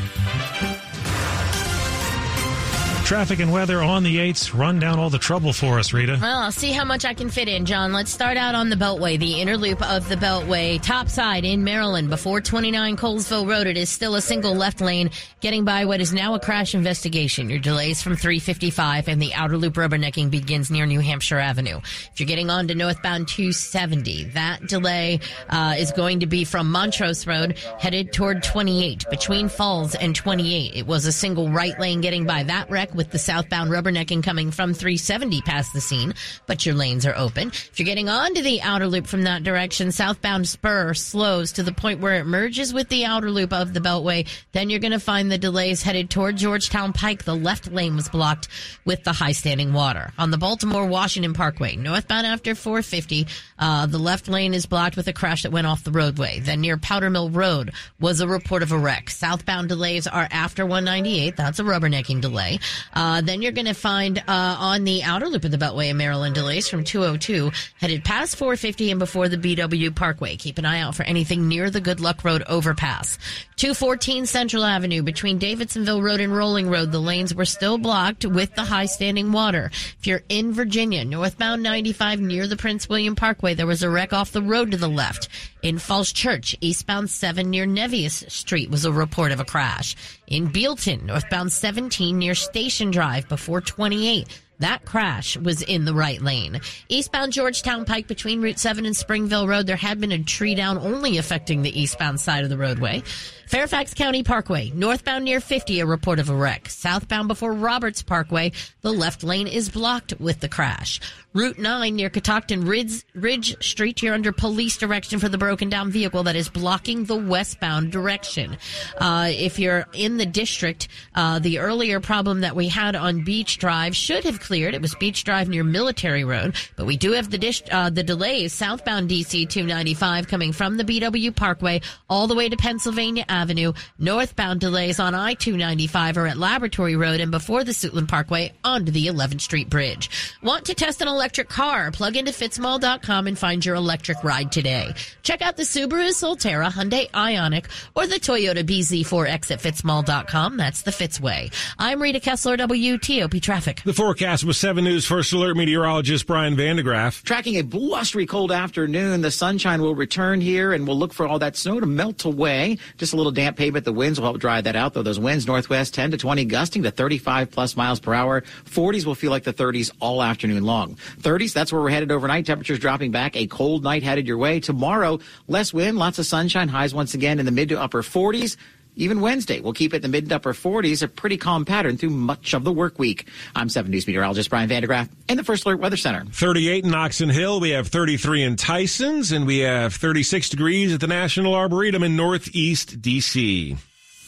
Traffic 3.11 3.41
and 3.41 3.51
weather 3.51 3.83
on 3.83 4.05
the 4.05 4.19
8s. 4.19 4.57
Run 4.57 4.79
down 4.79 5.01
all 5.01 5.11
the 5.11 5.19
trouble 5.19 5.53
for 5.53 5.81
us, 5.81 5.93
Rita. 5.93 6.17
Well, 6.23 6.43
I'll 6.43 6.53
see 6.53 6.71
how 6.71 6.85
much 6.85 7.05
I 7.05 7.13
can 7.13 7.29
fit 7.29 7.49
in, 7.49 7.65
John. 7.65 7.93
Let's 7.93 8.13
start 8.13 8.37
out 8.37 8.55
on 8.55 8.71
the 8.71 8.77
Beltway, 8.77 9.19
the 9.19 9.41
inner 9.41 9.57
loop 9.57 9.83
of 9.83 10.09
the 10.09 10.15
Beltway, 10.15 10.81
top 10.81 11.09
side 11.09 11.45
in 11.45 11.65
Maryland, 11.65 12.09
before 12.09 12.41
29 12.41 12.97
Colesville 12.97 13.49
Road. 13.49 13.67
It 13.67 13.77
is 13.77 13.91
still 13.91 14.15
a 14.15 14.21
single 14.21 14.55
left 14.55 14.81
lane, 14.81 15.11
getting 15.41 15.65
by 15.65 15.87
what 15.87 16.01
is 16.01 16.13
now 16.13 16.35
a 16.35 16.39
crash 16.39 16.73
investigation. 16.73 17.51
Your 17.51 17.59
delays 17.59 18.01
from 18.01 18.15
355 18.15 19.09
and 19.09 19.21
the 19.21 19.35
outer 19.35 19.57
loop 19.57 19.75
rubbernecking 19.75 20.31
begins 20.31 20.71
near 20.71 20.87
New 20.87 21.01
Hampshire 21.01 21.41
Avenue. 21.41 21.79
If 22.13 22.21
you're 22.21 22.29
getting 22.29 22.49
on 22.49 22.69
to 22.69 22.77
northbound 22.77 23.27
270, 23.27 24.23
that 24.35 24.69
delay 24.69 25.19
uh, 25.49 25.75
is 25.77 25.91
going 25.91 26.21
to 26.21 26.27
be 26.27 26.45
from 26.45 26.71
Montrose 26.71 27.27
Road, 27.27 27.59
headed 27.81 28.13
toward 28.13 28.45
28, 28.45 29.07
between 29.11 29.49
Falls 29.49 29.97
and 29.97 30.15
28. 30.15 30.77
It 30.77 30.87
was 30.87 31.07
a 31.07 31.13
single 31.13 31.49
right 31.51 31.77
lane 31.81 32.01
getting 32.01 32.25
by 32.25 32.45
that 32.45 32.71
wreck 32.71 32.95
with 33.01 33.11
the 33.11 33.19
southbound 33.19 33.71
rubbernecking 33.71 34.23
coming 34.23 34.51
from 34.51 34.75
370 34.75 35.41
past 35.41 35.73
the 35.73 35.81
scene, 35.81 36.13
but 36.47 36.67
your 36.67 36.75
lanes 36.75 37.07
are 37.07 37.17
open. 37.17 37.49
If 37.49 37.79
you're 37.79 37.87
getting 37.87 38.11
onto 38.11 38.43
the 38.43 38.61
outer 38.61 38.87
loop 38.87 39.07
from 39.07 39.23
that 39.23 39.43
direction, 39.43 39.91
southbound 39.91 40.47
spur 40.47 40.93
slows 40.93 41.53
to 41.53 41.63
the 41.63 41.73
point 41.73 42.01
where 42.01 42.17
it 42.17 42.27
merges 42.27 42.75
with 42.75 42.91
the 42.91 43.07
outer 43.07 43.31
loop 43.31 43.55
of 43.55 43.73
the 43.73 43.81
Beltway. 43.81 44.29
Then 44.53 44.69
you're 44.69 44.81
going 44.81 44.93
to 44.93 45.01
find 45.01 45.33
the 45.33 45.39
delays 45.39 45.83
headed 45.83 46.11
toward 46.11 46.37
Georgetown 46.37 46.93
Pike. 46.93 47.25
The 47.25 47.35
left 47.35 47.73
lane 47.73 47.97
was 47.97 48.11
blocked 48.11 48.49
with 48.85 49.03
the 49.03 49.15
high 49.15 49.33
standing 49.33 49.73
water. 49.73 50.13
On 50.19 50.31
the 50.31 50.37
Baltimore 50.37 50.85
Washington 50.85 51.33
Parkway, 51.33 51.77
northbound 51.77 52.27
after 52.27 52.55
450, 52.55 53.27
uh, 53.59 53.87
the 53.87 53.99
left 53.99 54.29
lane 54.29 54.53
is 54.53 54.67
blocked 54.67 54.99
with 54.99 55.09
a 55.09 55.15
crash 55.15 55.45
that 55.45 55.53
went 55.53 55.67
off 55.67 55.85
the 55.85 55.91
roadway. 55.91 56.41
Then 56.41 56.61
near 56.61 56.77
Powder 56.77 57.09
Mill 57.09 57.31
Road 57.31 57.73
was 57.99 58.21
a 58.21 58.29
report 58.29 58.63
of 58.63 58.73
a 58.73 58.79
wreck. 58.79 59.09
Southbound 59.09 59.71
delays 59.71 60.07
are 60.07 60.29
after 60.31 60.67
198. 60.67 61.35
That's 61.35 61.59
a 61.59 61.65
rubbernecking 61.65 62.21
delay. 62.21 62.59
Uh, 62.93 63.21
then 63.21 63.43
you're 63.43 63.53
going 63.53 63.67
to 63.67 63.75
find 63.75 64.19
uh, 64.19 64.23
on 64.29 64.85
the 64.85 65.03
outer 65.03 65.29
loop 65.29 65.45
of 65.45 65.51
the 65.51 65.59
Beltway 65.59 65.91
in 65.91 65.97
Maryland 65.97 66.35
delays 66.35 66.69
from 66.69 66.85
202 66.85 67.51
headed 67.81 68.05
past 68.05 68.37
450 68.37 68.91
and 68.91 68.99
before 68.99 69.29
the 69.29 69.37
BW 69.37 69.95
Parkway. 69.95 70.37
Keep 70.37 70.59
an 70.59 70.65
eye 70.65 70.81
out 70.81 70.95
for 70.95 71.03
anything 71.05 71.49
near 71.49 71.71
the 71.71 71.81
Good 71.81 72.01
Luck 72.01 72.25
Road 72.25 72.43
overpass. 72.49 73.19
214 73.57 74.27
Central 74.27 74.65
Avenue 74.65 75.03
between 75.03 75.39
Davidsonville 75.39 76.03
Road 76.03 76.21
and 76.21 76.35
Rolling 76.35 76.71
Road. 76.71 76.93
The 76.93 76.99
lanes 76.99 77.35
were 77.35 77.45
still 77.45 77.77
blocked 77.77 78.25
with 78.25 78.55
the 78.55 78.65
high 78.65 78.87
standing 78.87 79.33
water. 79.33 79.71
If 79.99 80.07
you're 80.07 80.23
in 80.29 80.53
Virginia, 80.53 81.05
northbound 81.05 81.63
95 81.63 82.21
near 82.21 82.47
the 82.47 82.57
Prince 82.57 82.89
William 82.89 83.15
Parkway, 83.15 83.55
there 83.55 83.67
was 83.67 83.83
a 83.83 83.91
wreck 83.91 84.13
off 84.13 84.33
the 84.33 84.43
road 84.43 84.71
to 84.71 84.77
the 84.77 84.89
left. 84.89 85.29
In 85.63 85.79
Falls 85.79 86.11
Church, 86.11 86.57
eastbound 86.63 87.11
7 87.11 87.51
near 87.51 87.67
Nevius 87.67 88.31
Street 88.31 88.71
was 88.71 88.87
a 88.87 88.93
report 88.93 89.31
of 89.31 89.41
a 89.41 89.45
crash. 89.45 89.95
In 90.27 90.47
Bealton, 90.51 91.05
northbound 91.05 91.53
17 91.53 92.19
near 92.19 92.35
Station 92.35 92.80
Drive 92.89 93.29
before 93.29 93.61
28. 93.61 94.41
That 94.61 94.85
crash 94.85 95.37
was 95.37 95.63
in 95.63 95.85
the 95.85 95.95
right 95.95 96.21
lane. 96.21 96.61
Eastbound 96.89 97.33
Georgetown 97.33 97.85
Pike 97.85 98.07
between 98.07 98.43
Route 98.43 98.59
7 98.59 98.87
and 98.87 98.97
Springvale 98.97 99.49
Road, 99.49 99.67
there 99.67 99.77
had 99.77 100.01
been 100.01 100.13
a 100.13 100.23
tree 100.23 100.55
down 100.55 100.79
only 100.79 101.19
affecting 101.19 101.63
the 101.63 101.81
eastbound 101.81 102.21
side 102.21 102.45
of 102.45 102.51
the 102.51 102.59
roadway. 102.59 103.03
Fairfax 103.51 103.95
County 103.95 104.23
Parkway, 104.23 104.71
northbound 104.77 105.25
near 105.25 105.41
50, 105.41 105.81
a 105.81 105.87
report 105.87 106.21
of 106.21 106.31
a 106.31 106.35
wreck. 106.37 106.69
Southbound 106.69 107.27
before 107.27 107.53
Roberts 107.53 108.01
Parkway, 108.01 108.53
the 108.83 108.93
left 108.93 109.25
lane 109.25 109.49
is 109.49 109.69
blocked 109.69 110.15
with 110.21 110.39
the 110.39 110.49
crash. 110.49 111.01
Route 111.33 111.59
9 111.59 111.97
near 111.97 112.11
Catoctin 112.11 112.65
Ridge, 112.65 113.05
Ridge 113.15 113.61
Street, 113.65 114.03
you're 114.03 114.15
under 114.15 114.31
police 114.31 114.77
direction 114.77 115.19
for 115.19 115.29
the 115.29 115.39
broken 115.39 115.69
down 115.69 115.91
vehicle 115.91 116.25
that 116.25 116.37
is 116.37 116.49
blocking 116.49 117.05
the 117.05 117.17
westbound 117.17 117.91
direction. 117.91 118.57
Uh, 118.99 119.31
if 119.33 119.59
you're 119.59 119.87
in 119.95 120.17
the 120.17 120.27
district, 120.27 120.87
uh, 121.17 121.41
the 121.41 121.59
earlier 121.59 121.99
problem 122.01 122.43
that 122.43 122.55
we 122.55 122.69
had 122.69 122.95
on 122.95 123.25
Beach 123.25 123.59
Drive 123.59 123.97
should 123.97 124.25
have 124.25 124.41
cleared. 124.51 124.75
It 124.75 124.83
was 124.83 124.97
Beach 124.97 125.23
Drive 125.23 125.49
near 125.49 125.63
Military 125.63 126.25
Road, 126.25 126.57
but 126.75 126.85
we 126.85 126.97
do 126.97 127.13
have 127.13 127.31
the 127.31 127.39
dis- 127.39 127.63
uh, 127.71 127.89
the 127.89 128.03
delays 128.03 128.53
southbound 128.53 129.09
DC 129.09 129.49
295 129.49 130.27
coming 130.27 130.51
from 130.51 130.77
the 130.77 130.83
BW 130.83 131.37
Parkway 131.37 131.83
all 132.09 132.27
the 132.27 132.35
way 132.35 132.49
to 132.49 132.57
Pennsylvania 132.57 133.25
Avenue. 133.29 133.73
Northbound 134.01 134.59
delays 134.59 134.99
on 134.99 135.15
I 135.15 135.35
295 135.35 136.17
are 136.17 136.27
at 136.27 136.37
Laboratory 136.37 136.97
Road 136.97 137.21
and 137.21 137.31
before 137.31 137.63
the 137.63 137.71
Suitland 137.71 138.09
Parkway 138.09 138.53
onto 138.65 138.91
the 138.91 139.07
11th 139.07 139.43
Street 139.43 139.71
Bridge. 139.71 140.11
Want 140.43 140.65
to 140.65 140.75
test 140.75 141.01
an 141.01 141.07
electric 141.07 141.49
car? 141.49 141.93
Plug 141.93 142.17
into 142.17 142.33
fitzmall.com 142.33 143.29
and 143.29 143.39
find 143.39 143.65
your 143.65 143.77
electric 143.77 144.25
ride 144.25 144.51
today. 144.51 144.93
Check 145.23 145.43
out 145.43 145.57
the 145.57 145.63
Subaru 145.63 146.09
Solterra, 146.09 146.73
Hyundai 146.73 147.09
Ioniq, 147.13 147.67
or 147.95 148.09
the 148.09 148.17
Toyota 148.17 148.65
BZ4X 148.65 149.53
at 149.53 149.61
fitzmall.com. 149.61 150.57
That's 150.57 150.83
the 150.83 150.91
Fitzway. 150.91 151.55
I'm 151.79 152.03
Rita 152.03 152.19
Kessler, 152.19 152.57
WTOP 152.57 153.41
Traffic. 153.41 153.83
The 153.85 153.95
forecast 153.95 154.40
with 154.45 154.57
7 154.57 154.85
News 154.85 155.07
First 155.07 155.33
Alert 155.33 155.57
meteorologist 155.57 156.27
Brian 156.27 156.57
van 156.57 156.77
de 156.77 156.83
Graaff. 156.83 157.23
Tracking 157.23 157.57
a 157.57 157.63
blustery 157.63 158.27
cold 158.27 158.53
afternoon, 158.53 159.21
the 159.21 159.31
sunshine 159.31 159.83
will 159.83 159.95
return 159.95 160.41
here 160.41 160.73
and 160.73 160.87
we'll 160.87 160.99
look 160.99 161.13
for 161.13 161.27
all 161.27 161.39
that 161.39 161.57
snow 161.57 161.81
to 161.81 161.87
melt 161.87 162.25
away. 162.25 162.79
Just 162.97 163.13
a 163.13 163.17
little 163.17 163.33
damp 163.33 163.57
pavement. 163.57 163.85
The 163.85 163.93
winds 163.93 164.19
will 164.19 164.27
help 164.27 164.39
dry 164.39 164.61
that 164.61 164.77
out, 164.77 164.95
though. 164.95 165.03
Those 165.03 165.19
winds 165.19 165.47
northwest 165.47 165.95
10 165.95 166.13
to 166.13 166.17
20, 166.17 166.45
gusting 166.45 166.83
to 166.85 166.91
35 166.91 167.51
plus 167.51 167.77
miles 167.77 168.01
per 168.01 168.15
hour. 168.15 168.43
40s 168.65 169.05
will 169.05 169.15
feel 169.15 169.31
like 169.31 169.45
the 169.45 169.53
30s 169.53 169.91
all 170.01 170.23
afternoon 170.23 170.65
long. 170.65 170.97
30s, 171.21 171.53
that's 171.53 171.73
where 171.73 171.83
we're 171.83 171.91
headed 171.91 172.13
overnight. 172.13 172.47
Temperatures 172.47 172.79
dropping 172.79 173.11
back. 173.11 173.37
A 173.37 173.47
cold 173.47 173.83
night 173.83 174.03
headed 174.03 174.27
your 174.27 174.39
way. 174.39 174.61
Tomorrow, 174.61 175.19
less 175.49 175.73
wind, 175.73 175.99
lots 175.99 176.19
of 176.19 176.27
sunshine. 176.27 176.69
Highs 176.69 176.95
once 176.95 177.15
again 177.15 177.39
in 177.39 177.47
the 177.47 177.53
mid 177.53 177.69
to 177.71 177.81
upper 177.81 178.03
40s. 178.03 178.57
Even 178.97 179.21
Wednesday, 179.21 179.61
we'll 179.61 179.73
keep 179.73 179.95
it 179.95 179.97
in 179.97 180.03
the 180.03 180.09
mid 180.09 180.29
to 180.29 180.37
upper 180.37 180.53
40s, 180.53 181.03
a 181.03 181.09
pretty 181.09 181.37
calm 181.37 181.65
pattern 181.65 181.97
through 181.97 182.11
much 182.11 182.55
of 182.55 182.65
the 182.65 182.73
work 182.73 182.99
week. 182.99 183.29
I'm 183.55 183.69
7 183.69 183.91
News 183.91 184.07
meteorologist 184.07 184.51
Brian 184.51 184.69
van 184.69 184.83
de 184.83 184.89
Graaff 184.89 185.09
in 185.29 185.37
the 185.37 185.45
First 185.45 185.65
Alert 185.65 185.81
Weather 185.81 185.97
Center. 185.97 186.25
38 186.25 186.85
in 186.85 186.95
Oxon 186.95 187.29
Hill. 187.29 187.61
We 187.61 187.71
have 187.71 187.89
33 187.89 188.43
in 188.43 188.57
Tysons, 188.57 189.35
and 189.35 189.47
we 189.47 189.59
have 189.59 189.95
36 189.95 190.49
degrees 190.49 190.93
at 190.93 191.01
the 191.01 191.07
National 191.07 191.55
Arboretum 191.55 192.03
in 192.03 192.17
Northeast 192.17 193.01
D.C. 193.01 193.77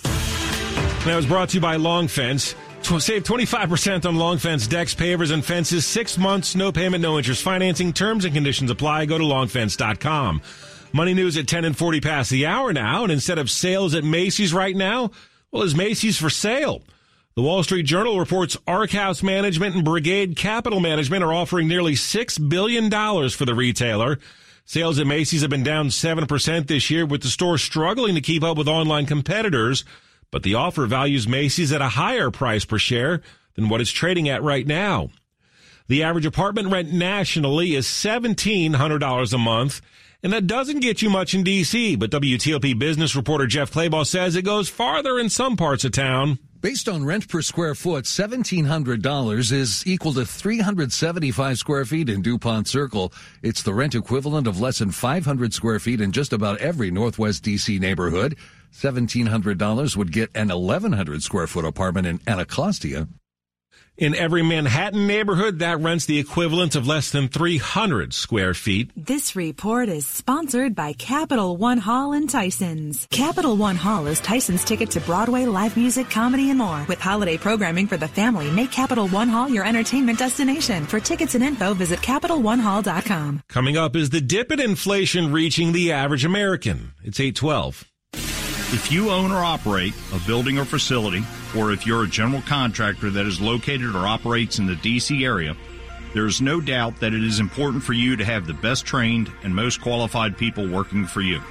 That 0.03 1.17
was 1.17 1.27
brought 1.27 1.51
to 1.51 1.57
you 1.57 1.61
by 1.61 1.77
Long 1.77 2.09
Fence. 2.09 2.55
Save 2.83 3.25
25% 3.25 4.07
on 4.07 4.17
long 4.17 4.39
fence 4.39 4.67
decks, 4.67 4.95
pavers, 4.95 5.33
and 5.33 5.45
fences. 5.45 5.87
Six 5.87 6.19
months, 6.19 6.55
no 6.55 6.73
payment, 6.73 7.01
no 7.01 7.17
interest 7.17 7.43
financing. 7.43 7.93
Terms 7.93 8.25
and 8.25 8.35
conditions 8.35 8.71
apply. 8.71 9.07
Go 9.07 9.19
to 9.19 9.25
longfence.com. 9.25 10.43
Money 10.93 11.15
news 11.15 11.37
at 11.37 11.49
10 11.49 11.65
and 11.65 11.77
40 11.77 12.01
past 12.01 12.31
the 12.31 12.47
hour 12.47 12.73
now. 12.73 13.03
And 13.03 13.13
instead 13.13 13.39
of 13.39 13.51
sales 13.51 13.95
at 13.95 14.05
Macy's 14.05 14.53
right 14.53 14.77
now, 14.77 15.11
well, 15.51 15.63
is 15.63 15.75
Macy's 15.75 16.19
for 16.19 16.31
sale? 16.31 16.83
The 17.35 17.43
Wall 17.43 17.63
Street 17.63 17.85
Journal 17.85 18.19
reports 18.19 18.57
Arkhouse 18.67 19.23
Management 19.23 19.75
and 19.75 19.85
Brigade 19.85 20.37
Capital 20.37 20.81
Management 20.81 21.25
are 21.25 21.33
offering 21.33 21.67
nearly 21.67 21.95
$6 21.95 22.49
billion 22.49 22.91
for 23.31 23.45
the 23.47 23.55
retailer. 23.55 24.19
Sales 24.67 24.99
at 24.99 25.07
Macy's 25.07 25.41
have 25.41 25.51
been 25.51 25.63
down 25.63 25.89
7% 25.89 26.67
this 26.67 26.91
year 26.91 27.07
with 27.07 27.23
the 27.23 27.29
store 27.29 27.57
struggling 27.57 28.15
to 28.15 28.21
keep 28.21 28.43
up 28.45 28.59
with 28.59 28.69
online 28.69 29.07
competitors. 29.07 29.85
but 30.33 30.43
the 30.43 30.55
offer 30.55 30.87
values 30.87 31.29
Macy's 31.29 31.73
at 31.73 31.83
a 31.83 31.91
higher 31.91 32.33
price 32.33 32.65
per 32.65 32.79
share 32.79 33.21
than 33.55 33.69
what 33.69 33.81
it's 33.81 33.91
trading 33.93 34.29
at 34.29 34.43
right 34.43 34.67
now. 34.67 35.11
The 35.87 36.03
average 36.03 36.27
apartment 36.27 36.73
rent 36.73 36.93
nationally 36.93 37.75
is 37.77 37.87
$1,700 37.87 39.33
a 39.33 39.39
month, 39.39 39.81
and 40.23 40.33
that 40.33 40.47
doesn't 40.47 40.81
get 40.81 41.03
you 41.03 41.11
much 41.11 41.35
in 41.35 41.43
D.C., 41.43 41.97
but 41.97 42.11
WTOP 42.11 42.79
business 42.79 43.17
reporter 43.17 43.47
Jeff 43.47 43.73
Clabaugh 43.73 44.07
says 44.07 44.37
it 44.37 44.43
goes 44.43 44.69
farther 44.69 45.19
in 45.19 45.29
some 45.29 45.57
parts 45.57 45.85
of 45.85 45.93
town. 45.93 46.39
Based 46.61 46.89
on 46.89 47.05
rent 47.05 47.29
per 47.29 47.43
square 47.43 47.75
foot, 47.75 48.05
$1,700 48.05 49.53
is 49.53 49.85
equal 49.85 50.13
to 50.13 50.25
375 50.25 51.59
square 51.59 51.85
feet 51.85 52.09
in 52.09 52.23
DuPont 52.23 52.69
Circle. 52.69 53.13
It's 53.43 53.65
the 53.65 53.75
rent 53.75 53.97
equivalent 53.97 54.47
of 54.47 54.61
less 54.61 54.79
than 54.79 54.93
500 54.93 55.53
square 55.53 55.81
feet 55.81 56.01
in 56.01 56.13
just 56.13 56.33
about 56.33 56.59
every 56.59 56.93
Northwest 56.93 57.45
DC 57.45 57.81
neighborhood. 57.81 58.37
$1,700 58.75 59.97
would 59.97 60.13
get 60.13 60.31
an 60.37 60.51
1,100 60.51 61.25
square 61.25 61.49
foot 61.49 61.65
apartment 61.65 62.07
in 62.07 62.21
Anacostia. 62.29 63.09
In 63.99 64.15
every 64.15 64.43
Manhattan 64.43 65.07
neighborhood, 65.07 65.59
that 65.59 65.81
rents 65.81 66.07
the 66.07 66.19
equivalent 66.19 66.75
of 66.77 66.87
less 66.87 67.11
than 67.11 67.29
300 67.29 68.15
square 68.15 68.55
feet. 68.55 68.91
This 68.97 69.37
report 69.37 69.91
is 69.91 70.07
sponsored 70.07 70.75
by 70.75 70.95
Capital 70.95 71.59
One 71.59 71.77
Hall 71.77 72.15
and 72.15 72.29
Tyson's. 72.29 73.07
Capital 73.11 73.55
One 73.55 73.77
Hall 73.77 74.07
is 74.07 74.19
Tyson's 74.21 74.65
ticket 74.65 74.91
to 74.93 75.01
Broadway, 75.01 75.45
live 75.45 75.77
music, 75.77 76.09
comedy, 76.09 76.49
and 76.49 76.59
more. 76.59 76.87
With 76.89 77.01
holiday 77.01 77.37
programming 77.37 77.87
for 77.87 77.99
the 77.99 78.09
family, 78.09 78.51
make 78.51 78.73
Capital 78.73 79.09
One 79.09 79.29
Hall 79.29 79.51
your 79.51 79.67
entertainment 79.67 80.19
destination. 80.19 80.87
For 80.87 80.99
tickets 80.99 81.35
and 81.35 81.45
info, 81.45 81.75
visit 81.75 82.01
CapitalOneHall.com. 82.01 83.43
Coming 83.49 83.77
up 83.77 83.95
is 83.95 84.09
the 84.09 84.23
dip 84.23 84.51
in 84.51 84.61
inflation 84.61 85.33
reaching 85.33 85.73
the 85.73 85.93
average 85.93 86.25
American. 86.25 86.95
It's 87.05 87.21
812. 87.21 87.92
If 88.73 88.91
you 88.91 89.11
own 89.11 89.31
or 89.31 89.45
operate 89.45 89.93
a 90.15 90.19
building 90.27 90.59
or 90.59 90.65
facility, 90.65 91.23
or 91.55 91.73
if 91.73 91.87
you're 91.87 92.05
a 92.05 92.09
general 92.09 92.41
contractor 92.41 93.11
that 93.11 93.27
is 93.27 93.39
located 93.39 93.95
or 93.95 94.07
operates 94.07 94.59
in 94.59 94.67
the 94.67 94.77
DC 94.77 95.27
area, 95.27 95.55
there 96.15 96.25
is 96.25 96.41
no 96.41 96.59
doubt 96.59 96.99
that 97.01 97.13
it 97.13 97.23
is 97.23 97.39
important 97.39 97.83
for 97.83 97.93
you 97.93 98.17
to 98.17 98.25
have 98.25 98.47
the 98.47 98.55
best 98.55 98.87
trained 98.87 99.31
and 99.43 99.55
most 99.55 99.83
qualified 99.83 100.39
people 100.39 100.67
working 100.67 101.05
for 101.05 101.21
you. 101.21 101.43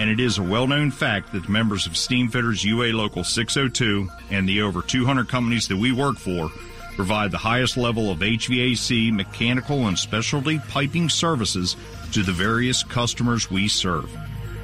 And 0.00 0.10
it 0.10 0.18
is 0.18 0.38
a 0.38 0.42
well 0.42 0.66
known 0.66 0.90
fact 0.90 1.32
that 1.32 1.44
the 1.44 1.48
members 1.48 1.86
of 1.86 1.92
Steamfitters 1.92 2.64
UA 2.64 2.92
Local 2.92 3.22
602 3.22 4.08
and 4.30 4.48
the 4.48 4.62
over 4.62 4.82
200 4.82 5.28
companies 5.28 5.68
that 5.68 5.76
we 5.76 5.92
work 5.92 6.16
for 6.16 6.50
provide 6.96 7.30
the 7.30 7.38
highest 7.38 7.76
level 7.76 8.10
of 8.10 8.18
HVAC, 8.18 9.12
mechanical, 9.12 9.86
and 9.86 9.96
specialty 9.96 10.58
piping 10.58 11.08
services 11.08 11.76
to 12.10 12.24
the 12.24 12.32
various 12.32 12.82
customers 12.82 13.48
we 13.48 13.68
serve. 13.68 14.10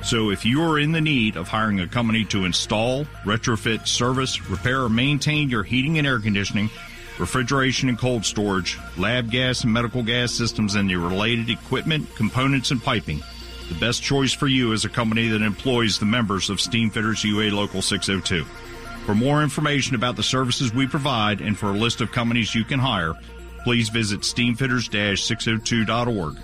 So 0.03 0.31
if 0.31 0.45
you 0.45 0.63
are 0.63 0.79
in 0.79 0.93
the 0.93 1.01
need 1.01 1.37
of 1.37 1.49
hiring 1.49 1.81
a 1.81 1.87
company 1.87 2.25
to 2.27 2.45
install, 2.45 3.05
retrofit, 3.25 3.87
service, 3.87 4.49
repair, 4.49 4.83
or 4.83 4.89
maintain 4.89 5.51
your 5.51 5.63
heating 5.63 5.99
and 5.99 6.07
air 6.07 6.19
conditioning, 6.19 6.71
refrigeration 7.19 7.89
and 7.89 7.99
cold 7.99 8.25
storage, 8.25 8.79
lab 8.97 9.31
gas 9.31 9.65
and 9.65 9.73
medical 9.73 10.03
gas 10.03 10.33
systems, 10.33 10.75
and 10.75 10.89
the 10.89 10.97
related 10.97 11.51
equipment, 11.51 12.09
components, 12.17 12.71
and 12.71 12.83
piping, 12.83 13.23
the 13.71 13.79
best 13.79 14.03
choice 14.03 14.33
for 14.33 14.49
you 14.49 14.73
is 14.73 14.85
a 14.85 14.89
company 14.89 15.29
that 15.29 15.43
employs 15.43 16.01
the 16.01 16.07
members 16.07 16.51
of 16.51 16.59
Steamfitters 16.59 17.23
UA 17.23 17.55
Local 17.55 17.83
602. 17.83 18.43
For 19.07 19.15
more 19.15 19.45
information 19.45 19.95
about 19.95 20.17
the 20.17 20.25
services 20.25 20.75
we 20.75 20.89
provide 20.89 21.41
and 21.41 21.57
for 21.57 21.69
a 21.69 21.73
list 21.73 22.01
of 22.01 22.11
companies 22.11 22.53
you 22.55 22.65
can 22.65 22.81
hire, 22.81 23.15
please 23.63 23.89
visit 23.89 24.23
steamfitters-602.org. 24.23 26.37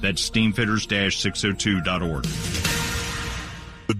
That's 0.00 0.28
steamfitters-602.org. 0.28 2.81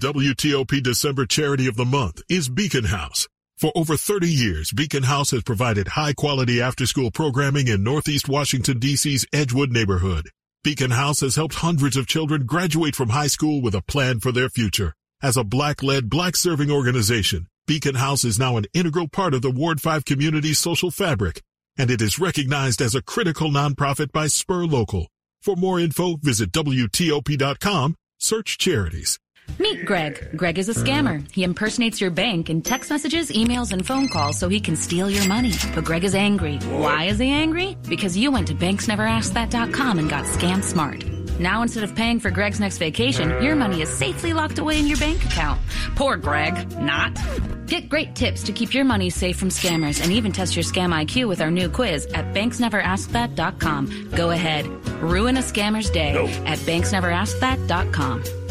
WTOP 0.02 0.82
December 0.82 1.26
charity 1.26 1.68
of 1.68 1.76
the 1.76 1.85
month 1.85 2.23
is 2.28 2.49
Beacon 2.49 2.87
House. 2.87 3.28
For 3.56 3.71
over 3.76 3.97
30 3.97 4.28
years, 4.28 4.73
Beacon 4.73 5.04
House 5.04 5.30
has 5.30 5.44
provided 5.44 5.87
high 5.87 6.12
quality 6.12 6.61
after 6.61 6.87
school 6.87 7.12
programming 7.12 7.68
in 7.68 7.85
Northeast 7.85 8.28
Washington, 8.28 8.80
D.C.'s 8.80 9.25
Edgewood 9.32 9.71
neighborhood. 9.71 10.28
Beacon 10.64 10.90
House 10.90 11.21
has 11.21 11.37
helped 11.37 11.54
hundreds 11.54 11.97
of 11.97 12.09
children 12.09 12.47
graduate 12.47 12.97
from 12.97 13.11
high 13.11 13.28
school 13.28 13.62
with 13.62 13.76
a 13.76 13.82
plan 13.82 14.18
for 14.18 14.32
their 14.32 14.49
future. 14.49 14.92
As 15.23 15.37
a 15.37 15.44
black-led, 15.44 16.11
black-serving 16.11 16.68
organization, 16.68 17.47
Beacon 17.68 17.94
House 17.94 18.25
is 18.25 18.40
now 18.40 18.56
an 18.56 18.66
integral 18.75 19.06
part 19.06 19.35
of 19.35 19.42
the 19.42 19.52
Ward 19.52 19.80
5 19.80 20.04
community's 20.04 20.59
social 20.59 20.90
fabric, 20.90 21.42
and 21.78 21.92
it 21.92 22.02
is 22.02 22.18
recognized 22.18 22.82
as 22.82 22.97
a 22.97 23.02
critical 23.02 23.50
nonprofit 23.50 24.11
by 24.11 24.26
Spur 24.26 24.64
Local. 24.64 25.06
For 25.40 25.54
more 25.54 25.78
info, 25.78 26.16
visit 26.16 26.50
WTOP.com, 26.50 27.94
search 28.18 28.59
charities. 28.59 29.21
Meet 29.59 29.85
Greg. 29.85 30.37
Greg 30.37 30.59
is 30.59 30.68
a 30.68 30.75
scammer. 30.75 31.25
He 31.30 31.44
impersonates 31.44 32.00
your 32.00 32.11
bank 32.11 32.50
in 32.50 32.62
text 32.62 32.90
messages, 32.90 33.30
emails, 33.30 33.73
and 33.73 33.87
phone 33.87 34.09
calls 34.09 34.38
so 34.38 34.49
he 34.49 34.61
can 34.61 34.76
steal 34.76 35.11
your 35.11 35.26
money. 35.28 35.52
But 35.75 35.85
Greg 35.85 36.04
is 36.04 36.14
angry. 36.14 36.59
Why 36.59 37.05
is 37.05 37.18
he 37.18 37.31
angry? 37.31 37.77
Because 37.88 38.16
you 38.16 38.31
went 38.31 38.48
to 38.48 38.55
banksneverasked.com 38.55 39.98
and 39.98 40.09
got 40.11 40.24
scam 40.24 40.62
smart. 40.62 41.05
Now, 41.38 41.62
instead 41.62 41.85
of 41.85 41.94
paying 41.94 42.20
for 42.20 42.31
Greg's 42.31 42.61
next 42.61 42.79
vacation, 42.79 43.42
your 43.42 43.57
money 43.57 43.83
is 43.83 43.88
safely 43.88 44.33
locked 44.33 44.59
away 44.59 44.79
in 44.79 44.87
your 44.87 44.98
bank 44.98 45.24
account. 45.24 45.61
Poor 45.96 46.16
Greg. 46.16 46.79
Not. 46.79 47.16
Get 47.66 47.88
great 47.88 48.14
tips 48.14 48.42
to 48.44 48.53
keep 48.53 48.74
your 48.74 48.85
money 48.85 49.09
safe 49.11 49.38
from 49.38 49.48
scammers 49.48 50.03
and 50.03 50.12
even 50.12 50.31
test 50.31 50.55
your 50.55 50.62
scam 50.62 50.90
IQ 50.92 51.29
with 51.29 51.40
our 51.40 51.50
new 51.50 51.68
quiz 51.70 52.07
at 52.07 52.35
banksneverasked.com. 52.35 54.11
Go 54.14 54.31
ahead. 54.31 54.66
Ruin 55.03 55.37
a 55.38 55.40
scammer's 55.40 55.90
day 55.90 56.12
no. 56.12 56.27
at 56.44 56.59
banksneverasked.com. 56.59 58.41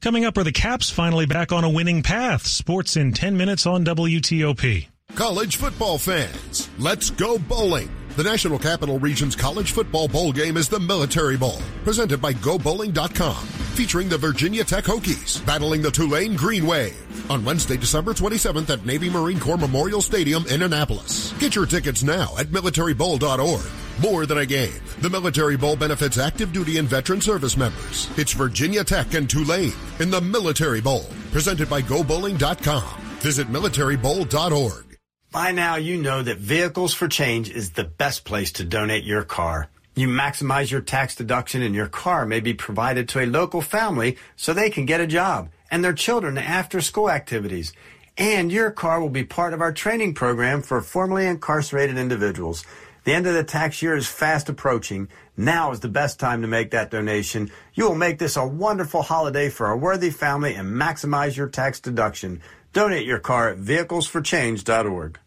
Coming 0.00 0.24
up 0.24 0.38
are 0.38 0.44
the 0.44 0.52
Caps 0.52 0.88
finally 0.88 1.26
back 1.26 1.52
on 1.52 1.62
a 1.62 1.68
winning 1.68 2.02
path. 2.02 2.46
Sports 2.46 2.96
in 2.96 3.12
10 3.12 3.36
minutes 3.36 3.66
on 3.66 3.84
WTOP. 3.84 4.86
College 5.14 5.56
football 5.56 5.98
fans, 5.98 6.70
let's 6.78 7.10
go 7.10 7.38
bowling. 7.38 7.90
The 8.16 8.24
National 8.24 8.58
Capital 8.58 8.98
Region's 8.98 9.36
college 9.36 9.72
football 9.72 10.08
bowl 10.08 10.32
game 10.32 10.56
is 10.56 10.70
the 10.70 10.80
Military 10.80 11.36
Bowl, 11.36 11.60
presented 11.84 12.22
by 12.22 12.32
GoBowling.com, 12.32 13.36
featuring 13.36 14.08
the 14.08 14.16
Virginia 14.16 14.64
Tech 14.64 14.84
Hokies 14.84 15.44
battling 15.44 15.82
the 15.82 15.90
Tulane 15.90 16.34
Green 16.34 16.66
Wave 16.66 17.30
on 17.30 17.44
Wednesday, 17.44 17.76
December 17.76 18.14
27th 18.14 18.70
at 18.70 18.86
Navy 18.86 19.10
Marine 19.10 19.38
Corps 19.38 19.58
Memorial 19.58 20.00
Stadium 20.00 20.46
in 20.46 20.62
Annapolis. 20.62 21.32
Get 21.38 21.54
your 21.54 21.66
tickets 21.66 22.02
now 22.02 22.34
at 22.38 22.46
militarybowl.org. 22.46 23.79
More 24.00 24.24
than 24.24 24.38
a 24.38 24.46
game, 24.46 24.80
the 25.02 25.10
Military 25.10 25.58
Bowl 25.58 25.76
benefits 25.76 26.16
active 26.16 26.54
duty 26.54 26.78
and 26.78 26.88
veteran 26.88 27.20
service 27.20 27.58
members. 27.58 28.08
It's 28.16 28.32
Virginia 28.32 28.82
Tech 28.82 29.12
and 29.12 29.28
Tulane 29.28 29.74
in 29.98 30.10
the 30.10 30.22
Military 30.22 30.80
Bowl, 30.80 31.04
presented 31.32 31.68
by 31.68 31.82
GoBowling.com. 31.82 33.00
Visit 33.18 33.48
militarybowl.org. 33.48 34.96
By 35.30 35.52
now, 35.52 35.76
you 35.76 36.00
know 36.00 36.22
that 36.22 36.38
Vehicles 36.38 36.94
for 36.94 37.08
Change 37.08 37.50
is 37.50 37.72
the 37.72 37.84
best 37.84 38.24
place 38.24 38.52
to 38.52 38.64
donate 38.64 39.04
your 39.04 39.22
car. 39.22 39.68
You 39.94 40.08
maximize 40.08 40.70
your 40.70 40.80
tax 40.80 41.14
deduction 41.14 41.60
and 41.60 41.74
your 41.74 41.88
car 41.88 42.24
may 42.24 42.40
be 42.40 42.54
provided 42.54 43.06
to 43.10 43.20
a 43.20 43.26
local 43.26 43.60
family 43.60 44.16
so 44.34 44.54
they 44.54 44.70
can 44.70 44.86
get 44.86 45.02
a 45.02 45.06
job 45.06 45.50
and 45.70 45.84
their 45.84 45.92
children 45.92 46.38
after 46.38 46.80
school 46.80 47.10
activities. 47.10 47.74
And 48.16 48.50
your 48.50 48.70
car 48.70 48.98
will 48.98 49.10
be 49.10 49.24
part 49.24 49.52
of 49.52 49.60
our 49.60 49.72
training 49.72 50.14
program 50.14 50.62
for 50.62 50.80
formerly 50.80 51.26
incarcerated 51.26 51.98
individuals. 51.98 52.64
The 53.10 53.16
end 53.16 53.26
of 53.26 53.34
the 53.34 53.42
tax 53.42 53.82
year 53.82 53.96
is 53.96 54.06
fast 54.06 54.48
approaching. 54.48 55.08
Now 55.36 55.72
is 55.72 55.80
the 55.80 55.88
best 55.88 56.20
time 56.20 56.42
to 56.42 56.46
make 56.46 56.70
that 56.70 56.92
donation. 56.92 57.50
You 57.74 57.88
will 57.88 57.96
make 57.96 58.20
this 58.20 58.36
a 58.36 58.46
wonderful 58.46 59.02
holiday 59.02 59.48
for 59.48 59.68
a 59.68 59.76
worthy 59.76 60.10
family 60.10 60.54
and 60.54 60.68
maximize 60.80 61.36
your 61.36 61.48
tax 61.48 61.80
deduction. 61.80 62.40
Donate 62.72 63.04
your 63.04 63.18
car 63.18 63.48
at 63.48 63.58
vehiclesforchange.org. 63.58 65.18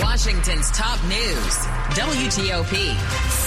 Washington's 0.00 0.70
top 0.70 1.04
news, 1.04 1.54
WTOP. 1.98 2.94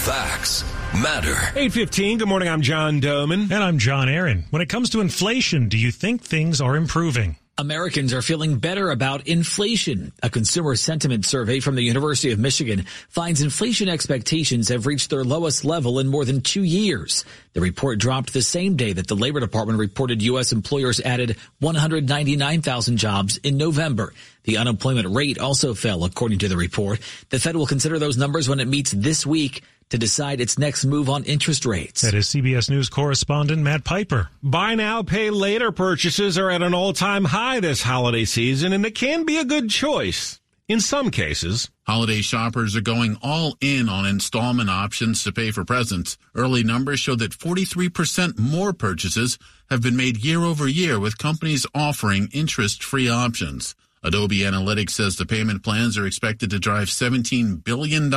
Facts 0.04 0.62
matter. 0.94 1.34
815, 1.58 2.18
good 2.18 2.28
morning, 2.28 2.48
I'm 2.48 2.62
John 2.62 3.00
Domen. 3.00 3.50
And 3.50 3.64
I'm 3.64 3.78
John 3.78 4.08
Aaron. 4.08 4.44
When 4.50 4.62
it 4.62 4.68
comes 4.68 4.90
to 4.90 5.00
inflation, 5.00 5.68
do 5.68 5.76
you 5.76 5.90
think 5.90 6.22
things 6.22 6.60
are 6.60 6.76
improving? 6.76 7.34
Americans 7.58 8.14
are 8.14 8.22
feeling 8.22 8.56
better 8.56 8.90
about 8.90 9.28
inflation. 9.28 10.12
A 10.22 10.30
consumer 10.30 10.74
sentiment 10.74 11.26
survey 11.26 11.60
from 11.60 11.74
the 11.74 11.82
University 11.82 12.32
of 12.32 12.38
Michigan 12.38 12.86
finds 13.10 13.42
inflation 13.42 13.90
expectations 13.90 14.70
have 14.70 14.86
reached 14.86 15.10
their 15.10 15.22
lowest 15.22 15.62
level 15.62 15.98
in 15.98 16.08
more 16.08 16.24
than 16.24 16.40
two 16.40 16.62
years. 16.62 17.26
The 17.52 17.60
report 17.60 17.98
dropped 17.98 18.32
the 18.32 18.40
same 18.40 18.76
day 18.76 18.94
that 18.94 19.06
the 19.06 19.14
Labor 19.14 19.38
Department 19.38 19.78
reported 19.78 20.22
U.S. 20.22 20.52
employers 20.52 20.98
added 21.00 21.36
199,000 21.60 22.96
jobs 22.96 23.36
in 23.36 23.58
November. 23.58 24.14
The 24.44 24.56
unemployment 24.56 25.14
rate 25.14 25.38
also 25.38 25.74
fell, 25.74 26.04
according 26.04 26.38
to 26.38 26.48
the 26.48 26.56
report. 26.56 27.00
The 27.28 27.38
Fed 27.38 27.54
will 27.54 27.66
consider 27.66 27.98
those 27.98 28.16
numbers 28.16 28.48
when 28.48 28.60
it 28.60 28.68
meets 28.68 28.92
this 28.92 29.26
week 29.26 29.62
to 29.92 29.98
decide 29.98 30.40
its 30.40 30.58
next 30.58 30.86
move 30.86 31.10
on 31.10 31.22
interest 31.24 31.66
rates. 31.66 32.00
That 32.00 32.14
is 32.14 32.26
CBS 32.26 32.70
News 32.70 32.88
correspondent 32.88 33.60
Matt 33.60 33.84
Piper. 33.84 34.30
Buy 34.42 34.74
now, 34.74 35.02
pay 35.02 35.28
later 35.28 35.70
purchases 35.70 36.38
are 36.38 36.50
at 36.50 36.62
an 36.62 36.72
all 36.72 36.94
time 36.94 37.26
high 37.26 37.60
this 37.60 37.82
holiday 37.82 38.24
season, 38.24 38.72
and 38.72 38.86
it 38.86 38.94
can 38.94 39.26
be 39.26 39.36
a 39.36 39.44
good 39.44 39.68
choice. 39.68 40.40
in 40.68 40.80
some 40.80 41.10
cases. 41.10 41.70
Holiday 41.86 42.22
shoppers 42.22 42.74
are 42.74 42.80
going 42.80 43.18
all 43.22 43.56
in 43.60 43.90
on 43.90 44.06
installment 44.06 44.70
options 44.70 45.22
to 45.24 45.32
pay 45.32 45.50
for 45.50 45.64
presents. 45.64 46.16
Early 46.34 46.62
numbers 46.62 47.00
show 47.00 47.14
that 47.16 47.32
43% 47.36 48.38
more 48.38 48.72
purchases 48.72 49.38
have 49.68 49.82
been 49.82 49.96
made 49.96 50.24
year 50.24 50.40
over 50.40 50.66
year 50.66 50.98
with 50.98 51.18
companies 51.18 51.66
offering 51.74 52.30
interest-free 52.32 53.10
options. 53.10 53.74
Adobe 54.04 54.40
Analytics 54.40 54.90
says 54.90 55.16
the 55.16 55.24
payment 55.24 55.62
plans 55.62 55.96
are 55.96 56.06
expected 56.06 56.50
to 56.50 56.58
drive 56.58 56.88
$17 56.88 57.62
billion 57.62 58.06
in 58.06 58.10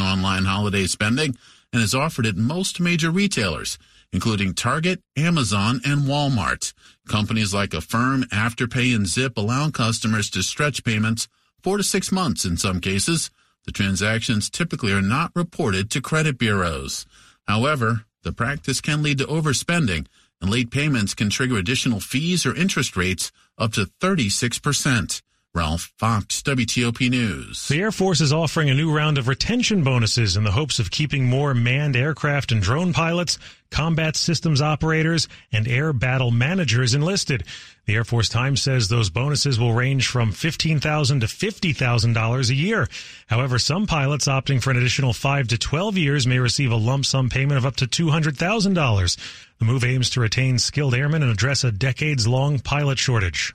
online 0.00 0.44
holiday 0.44 0.86
spending 0.86 1.36
and 1.72 1.82
is 1.82 1.94
offered 1.94 2.26
at 2.26 2.36
most 2.36 2.78
major 2.78 3.10
retailers, 3.10 3.76
including 4.12 4.54
Target, 4.54 5.02
Amazon, 5.16 5.80
and 5.84 6.02
Walmart. 6.02 6.72
Companies 7.08 7.52
like 7.52 7.74
Affirm, 7.74 8.22
Afterpay, 8.24 8.94
and 8.94 9.06
Zip 9.06 9.36
allow 9.36 9.68
customers 9.70 10.30
to 10.30 10.42
stretch 10.42 10.84
payments 10.84 11.26
four 11.60 11.76
to 11.76 11.82
six 11.82 12.12
months 12.12 12.44
in 12.44 12.56
some 12.56 12.80
cases. 12.80 13.30
The 13.64 13.72
transactions 13.72 14.48
typically 14.48 14.92
are 14.92 15.02
not 15.02 15.32
reported 15.34 15.90
to 15.90 16.00
credit 16.00 16.38
bureaus. 16.38 17.04
However, 17.48 18.04
the 18.22 18.32
practice 18.32 18.80
can 18.80 19.02
lead 19.02 19.18
to 19.18 19.24
overspending, 19.24 20.06
and 20.40 20.50
late 20.50 20.70
payments 20.70 21.14
can 21.14 21.30
trigger 21.30 21.56
additional 21.56 21.98
fees 21.98 22.46
or 22.46 22.54
interest 22.54 22.96
rates 22.96 23.32
up 23.58 23.72
to 23.72 23.86
36%. 24.00 25.22
Ralph 25.54 25.92
Fox, 25.98 26.40
WTOP 26.40 27.10
News. 27.10 27.68
The 27.68 27.78
Air 27.78 27.92
Force 27.92 28.22
is 28.22 28.32
offering 28.32 28.70
a 28.70 28.74
new 28.74 28.90
round 28.90 29.18
of 29.18 29.28
retention 29.28 29.84
bonuses 29.84 30.34
in 30.34 30.44
the 30.44 30.52
hopes 30.52 30.78
of 30.78 30.90
keeping 30.90 31.26
more 31.26 31.52
manned 31.52 31.94
aircraft 31.94 32.52
and 32.52 32.62
drone 32.62 32.94
pilots, 32.94 33.38
combat 33.70 34.16
systems 34.16 34.62
operators, 34.62 35.28
and 35.52 35.68
air 35.68 35.92
battle 35.92 36.30
managers 36.30 36.94
enlisted. 36.94 37.44
The 37.84 37.96
Air 37.96 38.04
Force 38.04 38.30
Times 38.30 38.62
says 38.62 38.88
those 38.88 39.10
bonuses 39.10 39.60
will 39.60 39.74
range 39.74 40.06
from 40.06 40.32
15,000 40.32 41.20
to 41.20 41.26
$50,000 41.26 42.48
a 42.48 42.54
year. 42.54 42.88
However, 43.26 43.58
some 43.58 43.86
pilots 43.86 44.28
opting 44.28 44.62
for 44.62 44.70
an 44.70 44.78
additional 44.78 45.12
5 45.12 45.48
to 45.48 45.58
12 45.58 45.98
years 45.98 46.26
may 46.26 46.38
receive 46.38 46.72
a 46.72 46.76
lump 46.76 47.04
sum 47.04 47.28
payment 47.28 47.58
of 47.58 47.66
up 47.66 47.76
to 47.76 47.86
$200,000. 47.86 49.16
The 49.58 49.64
move 49.66 49.84
aims 49.84 50.08
to 50.10 50.20
retain 50.20 50.58
skilled 50.58 50.94
airmen 50.94 51.22
and 51.22 51.30
address 51.30 51.62
a 51.62 51.70
decades 51.70 52.26
long 52.26 52.58
pilot 52.58 52.98
shortage. 52.98 53.54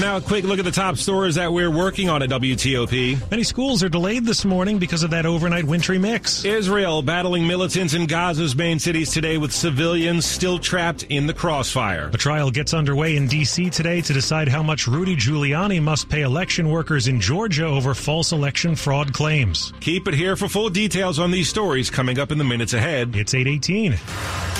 Now, 0.00 0.16
a 0.16 0.20
quick 0.20 0.44
look 0.44 0.58
at 0.58 0.64
the 0.64 0.72
top 0.72 0.96
stories 0.96 1.36
that 1.36 1.52
we're 1.52 1.70
working 1.70 2.08
on 2.08 2.20
at 2.20 2.28
WTOP. 2.28 3.30
Many 3.30 3.44
schools 3.44 3.80
are 3.84 3.88
delayed 3.88 4.24
this 4.24 4.44
morning 4.44 4.78
because 4.78 5.04
of 5.04 5.10
that 5.10 5.24
overnight 5.24 5.64
wintry 5.64 5.98
mix. 5.98 6.44
Israel 6.44 7.00
battling 7.00 7.46
militants 7.46 7.94
in 7.94 8.06
Gaza's 8.06 8.56
main 8.56 8.80
cities 8.80 9.12
today 9.12 9.38
with 9.38 9.52
civilians 9.52 10.26
still 10.26 10.58
trapped 10.58 11.04
in 11.04 11.28
the 11.28 11.32
crossfire. 11.32 12.10
A 12.12 12.18
trial 12.18 12.50
gets 12.50 12.74
underway 12.74 13.14
in 13.14 13.28
D.C. 13.28 13.70
today 13.70 14.00
to 14.00 14.12
decide 14.12 14.48
how 14.48 14.64
much 14.64 14.88
Rudy 14.88 15.14
Giuliani 15.14 15.80
must 15.80 16.08
pay 16.08 16.22
election 16.22 16.70
workers 16.70 17.06
in 17.06 17.20
Georgia 17.20 17.66
over 17.66 17.94
false 17.94 18.32
election 18.32 18.74
fraud 18.74 19.12
claims. 19.12 19.72
Keep 19.78 20.08
it 20.08 20.14
here 20.14 20.34
for 20.34 20.48
full 20.48 20.70
details 20.70 21.20
on 21.20 21.30
these 21.30 21.48
stories 21.48 21.88
coming 21.88 22.18
up 22.18 22.32
in 22.32 22.38
the 22.38 22.44
minutes 22.44 22.72
ahead. 22.72 23.14
It's 23.14 23.32
818 23.32 24.53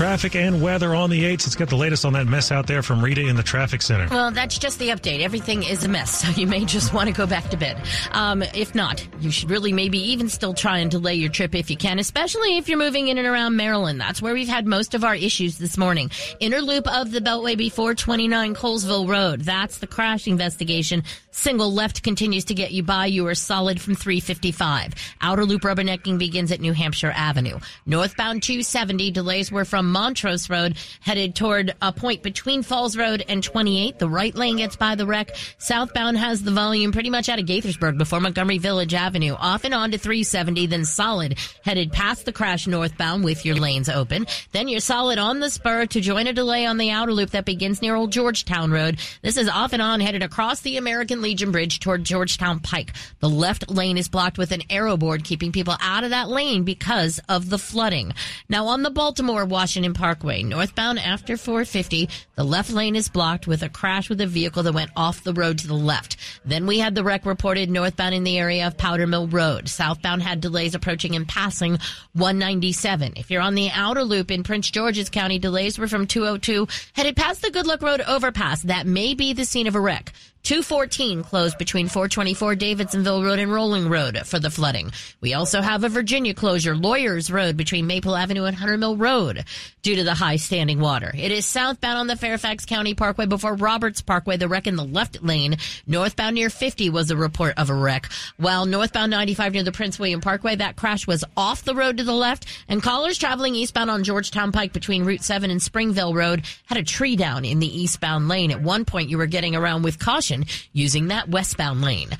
traffic 0.00 0.34
and 0.34 0.62
weather 0.62 0.94
on 0.94 1.10
the 1.10 1.24
8s. 1.24 1.44
Let's 1.44 1.56
get 1.56 1.68
the 1.68 1.76
latest 1.76 2.06
on 2.06 2.14
that 2.14 2.26
mess 2.26 2.50
out 2.50 2.66
there 2.66 2.82
from 2.82 3.04
Rita 3.04 3.20
in 3.20 3.36
the 3.36 3.42
traffic 3.42 3.82
center. 3.82 4.08
Well, 4.10 4.30
that's 4.30 4.56
just 4.56 4.78
the 4.78 4.88
update. 4.88 5.20
Everything 5.20 5.62
is 5.62 5.84
a 5.84 5.88
mess, 5.88 6.22
so 6.22 6.40
you 6.40 6.46
may 6.46 6.64
just 6.64 6.94
want 6.94 7.08
to 7.08 7.12
go 7.14 7.26
back 7.26 7.50
to 7.50 7.58
bed. 7.58 7.86
Um, 8.12 8.42
if 8.42 8.74
not, 8.74 9.06
you 9.20 9.30
should 9.30 9.50
really 9.50 9.74
maybe 9.74 9.98
even 9.98 10.30
still 10.30 10.54
try 10.54 10.78
and 10.78 10.90
delay 10.90 11.16
your 11.16 11.28
trip 11.28 11.54
if 11.54 11.70
you 11.70 11.76
can, 11.76 11.98
especially 11.98 12.56
if 12.56 12.66
you're 12.66 12.78
moving 12.78 13.08
in 13.08 13.18
and 13.18 13.26
around 13.26 13.56
Maryland. 13.56 14.00
That's 14.00 14.22
where 14.22 14.32
we've 14.32 14.48
had 14.48 14.66
most 14.66 14.94
of 14.94 15.04
our 15.04 15.14
issues 15.14 15.58
this 15.58 15.76
morning. 15.76 16.10
Inner 16.40 16.62
loop 16.62 16.88
of 16.88 17.10
the 17.10 17.20
Beltway 17.20 17.58
before 17.58 17.94
29 17.94 18.54
Colesville 18.54 19.06
Road. 19.06 19.42
That's 19.42 19.80
the 19.80 19.86
crash 19.86 20.26
investigation. 20.26 21.02
Single 21.30 21.74
left 21.74 22.02
continues 22.02 22.46
to 22.46 22.54
get 22.54 22.72
you 22.72 22.82
by. 22.82 23.04
You 23.04 23.26
are 23.26 23.34
solid 23.34 23.78
from 23.78 23.96
355. 23.96 24.94
Outer 25.20 25.44
loop 25.44 25.60
rubbernecking 25.60 26.18
begins 26.18 26.52
at 26.52 26.60
New 26.60 26.72
Hampshire 26.72 27.12
Avenue. 27.14 27.58
Northbound 27.84 28.42
270 28.42 29.10
delays 29.10 29.52
were 29.52 29.66
from 29.66 29.89
Montrose 29.90 30.48
Road 30.48 30.76
headed 31.00 31.34
toward 31.34 31.74
a 31.82 31.92
point 31.92 32.22
between 32.22 32.62
Falls 32.62 32.96
Road 32.96 33.24
and 33.28 33.42
28. 33.42 33.98
The 33.98 34.08
right 34.08 34.34
lane 34.34 34.58
gets 34.58 34.76
by 34.76 34.94
the 34.94 35.06
wreck. 35.06 35.36
Southbound 35.58 36.18
has 36.18 36.42
the 36.42 36.50
volume 36.50 36.92
pretty 36.92 37.10
much 37.10 37.28
out 37.28 37.38
of 37.38 37.46
Gaithersburg 37.46 37.98
before 37.98 38.20
Montgomery 38.20 38.58
Village 38.58 38.94
Avenue. 38.94 39.34
Off 39.34 39.64
and 39.64 39.74
on 39.74 39.90
to 39.90 39.98
370, 39.98 40.66
then 40.66 40.84
solid 40.84 41.38
headed 41.64 41.92
past 41.92 42.24
the 42.24 42.32
crash 42.32 42.66
northbound 42.66 43.24
with 43.24 43.44
your 43.44 43.56
lanes 43.56 43.88
open. 43.88 44.26
Then 44.52 44.68
you're 44.68 44.80
solid 44.80 45.18
on 45.18 45.40
the 45.40 45.50
spur 45.50 45.86
to 45.86 46.00
join 46.00 46.26
a 46.26 46.32
delay 46.32 46.66
on 46.66 46.76
the 46.76 46.90
outer 46.90 47.12
loop 47.12 47.30
that 47.30 47.44
begins 47.44 47.82
near 47.82 47.96
Old 47.96 48.12
Georgetown 48.12 48.70
Road. 48.70 48.98
This 49.22 49.36
is 49.36 49.48
off 49.48 49.72
and 49.72 49.82
on 49.82 50.00
headed 50.00 50.22
across 50.22 50.60
the 50.60 50.76
American 50.76 51.22
Legion 51.22 51.52
Bridge 51.52 51.80
toward 51.80 52.04
Georgetown 52.04 52.60
Pike. 52.60 52.92
The 53.20 53.28
left 53.28 53.70
lane 53.70 53.98
is 53.98 54.08
blocked 54.08 54.38
with 54.38 54.52
an 54.52 54.62
arrow 54.70 54.96
board 54.96 55.24
keeping 55.24 55.52
people 55.52 55.76
out 55.80 56.04
of 56.04 56.10
that 56.10 56.28
lane 56.28 56.64
because 56.64 57.20
of 57.28 57.50
the 57.50 57.58
flooding. 57.58 58.12
Now 58.48 58.66
on 58.66 58.82
the 58.82 58.90
Baltimore 58.90 59.44
Washington 59.44 59.69
Washington 59.70 59.94
Parkway. 59.94 60.42
Northbound 60.42 60.98
after 60.98 61.36
450, 61.36 62.08
the 62.34 62.42
left 62.42 62.72
lane 62.72 62.96
is 62.96 63.08
blocked 63.08 63.46
with 63.46 63.62
a 63.62 63.68
crash 63.68 64.08
with 64.08 64.20
a 64.20 64.26
vehicle 64.26 64.64
that 64.64 64.74
went 64.74 64.90
off 64.96 65.22
the 65.22 65.32
road 65.32 65.58
to 65.58 65.68
the 65.68 65.74
left. 65.74 66.16
Then 66.44 66.66
we 66.66 66.80
had 66.80 66.96
the 66.96 67.04
wreck 67.04 67.24
reported 67.24 67.70
northbound 67.70 68.12
in 68.12 68.24
the 68.24 68.36
area 68.36 68.66
of 68.66 68.76
Powder 68.76 69.06
Mill 69.06 69.28
Road. 69.28 69.68
Southbound 69.68 70.24
had 70.24 70.40
delays 70.40 70.74
approaching 70.74 71.14
and 71.14 71.28
passing 71.28 71.78
197. 72.14 73.12
If 73.14 73.30
you're 73.30 73.40
on 73.40 73.54
the 73.54 73.70
outer 73.70 74.02
loop 74.02 74.32
in 74.32 74.42
Prince 74.42 74.72
George's 74.72 75.08
County, 75.08 75.38
delays 75.38 75.78
were 75.78 75.86
from 75.86 76.08
202 76.08 76.66
headed 76.94 77.14
past 77.14 77.40
the 77.40 77.52
Good 77.52 77.68
Luck 77.68 77.80
Road 77.80 78.00
overpass. 78.00 78.62
That 78.62 78.88
may 78.88 79.14
be 79.14 79.34
the 79.34 79.44
scene 79.44 79.68
of 79.68 79.76
a 79.76 79.80
wreck. 79.80 80.12
214 80.42 81.22
closed 81.22 81.58
between 81.58 81.86
424 81.86 82.56
Davidsonville 82.56 83.22
Road 83.22 83.38
and 83.38 83.52
Rolling 83.52 83.88
Road 83.88 84.18
for 84.24 84.38
the 84.38 84.50
flooding. 84.50 84.90
We 85.20 85.34
also 85.34 85.60
have 85.60 85.84
a 85.84 85.88
Virginia 85.88 86.32
closure, 86.32 86.74
Lawyers 86.74 87.30
Road 87.30 87.56
between 87.56 87.86
Maple 87.86 88.16
Avenue 88.16 88.44
and 88.44 88.56
Hunter 88.56 88.78
Mill 88.78 88.96
Road 88.96 89.44
due 89.82 89.96
to 89.96 90.04
the 90.04 90.14
high 90.14 90.36
standing 90.36 90.80
water. 90.80 91.12
It 91.14 91.30
is 91.30 91.44
southbound 91.44 91.98
on 91.98 92.06
the 92.06 92.16
Fairfax 92.16 92.64
County 92.64 92.94
Parkway 92.94 93.26
before 93.26 93.54
Roberts 93.54 94.00
Parkway, 94.00 94.38
the 94.38 94.48
wreck 94.48 94.66
in 94.66 94.76
the 94.76 94.84
left 94.84 95.22
lane. 95.22 95.56
Northbound 95.86 96.34
near 96.34 96.50
50 96.50 96.90
was 96.90 97.10
a 97.10 97.16
report 97.16 97.54
of 97.58 97.68
a 97.68 97.74
wreck. 97.74 98.10
While 98.38 98.64
northbound 98.64 99.10
95 99.10 99.52
near 99.52 99.62
the 99.62 99.72
Prince 99.72 99.98
William 99.98 100.20
Parkway, 100.20 100.56
that 100.56 100.76
crash 100.76 101.06
was 101.06 101.22
off 101.36 101.64
the 101.64 101.74
road 101.74 101.98
to 101.98 102.04
the 102.04 102.14
left 102.14 102.46
and 102.66 102.82
callers 102.82 103.18
traveling 103.18 103.54
eastbound 103.54 103.90
on 103.90 104.04
Georgetown 104.04 104.52
Pike 104.52 104.72
between 104.72 105.04
Route 105.04 105.22
7 105.22 105.50
and 105.50 105.62
Springvale 105.62 106.14
Road 106.14 106.44
had 106.66 106.78
a 106.78 106.82
tree 106.82 107.16
down 107.16 107.44
in 107.44 107.58
the 107.58 107.80
eastbound 107.80 108.28
lane. 108.28 108.50
At 108.50 108.62
one 108.62 108.84
point 108.84 109.10
you 109.10 109.18
were 109.18 109.26
getting 109.26 109.54
around 109.54 109.82
with 109.82 109.98
caution 109.98 110.29
using 110.72 111.08
that 111.08 111.28
westbound 111.28 111.82
lane. 111.82 112.10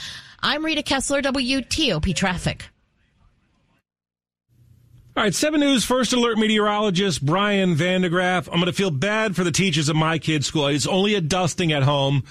I'm 0.42 0.64
Rita 0.64 0.82
Kessler, 0.82 1.22
WTOP 1.22 2.14
Traffic. 2.14 2.64
All 5.16 5.24
right, 5.24 5.34
7 5.34 5.60
News 5.60 5.84
First 5.84 6.12
Alert 6.12 6.38
meteorologist 6.38 7.24
Brian 7.24 7.74
van 7.74 8.02
de 8.02 8.08
Graaff. 8.08 8.46
I'm 8.46 8.54
going 8.54 8.66
to 8.66 8.72
feel 8.72 8.90
bad 8.90 9.34
for 9.34 9.44
the 9.44 9.50
teachers 9.50 9.90
at 9.90 9.96
my 9.96 10.18
kid's 10.18 10.46
school. 10.46 10.68
It's 10.68 10.86
only 10.86 11.14
a 11.14 11.20
dusting 11.20 11.72
at 11.72 11.82
home, 11.82 12.22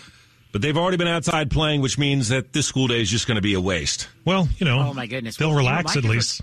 but 0.52 0.62
they've 0.62 0.78
already 0.78 0.98
been 0.98 1.08
outside 1.08 1.52
playing, 1.52 1.82
which 1.82 1.98
means 1.98 2.30
that 2.30 2.54
this 2.54 2.65
school 2.65 2.88
day 2.88 3.02
is 3.02 3.10
just 3.10 3.28
going 3.28 3.36
to 3.36 3.42
be 3.42 3.54
a 3.54 3.62
waste. 3.62 4.08
Well, 4.26 4.48
you 4.58 4.65
know, 4.65 4.80
oh 4.80 4.94
my 4.94 5.08
goodness, 5.08 5.38
they'll 5.38 5.50
well, 5.50 5.58
relax 5.58 5.96
you 5.96 6.02
know, 6.02 6.08
at 6.08 6.15
least. 6.15 6.42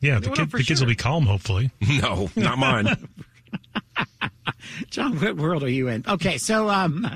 Yeah, 0.00 0.20
the, 0.20 0.30
kid, 0.30 0.50
the 0.50 0.62
kids 0.62 0.80
will 0.80 0.88
be 0.88 0.94
calm, 0.94 1.26
hopefully. 1.26 1.70
No, 2.00 2.30
not 2.36 2.58
mine. 2.58 3.08
John, 4.90 5.18
what 5.20 5.36
world 5.36 5.62
are 5.62 5.70
you 5.70 5.88
in? 5.88 6.04
Okay, 6.06 6.38
so 6.38 6.68
um, 6.68 7.06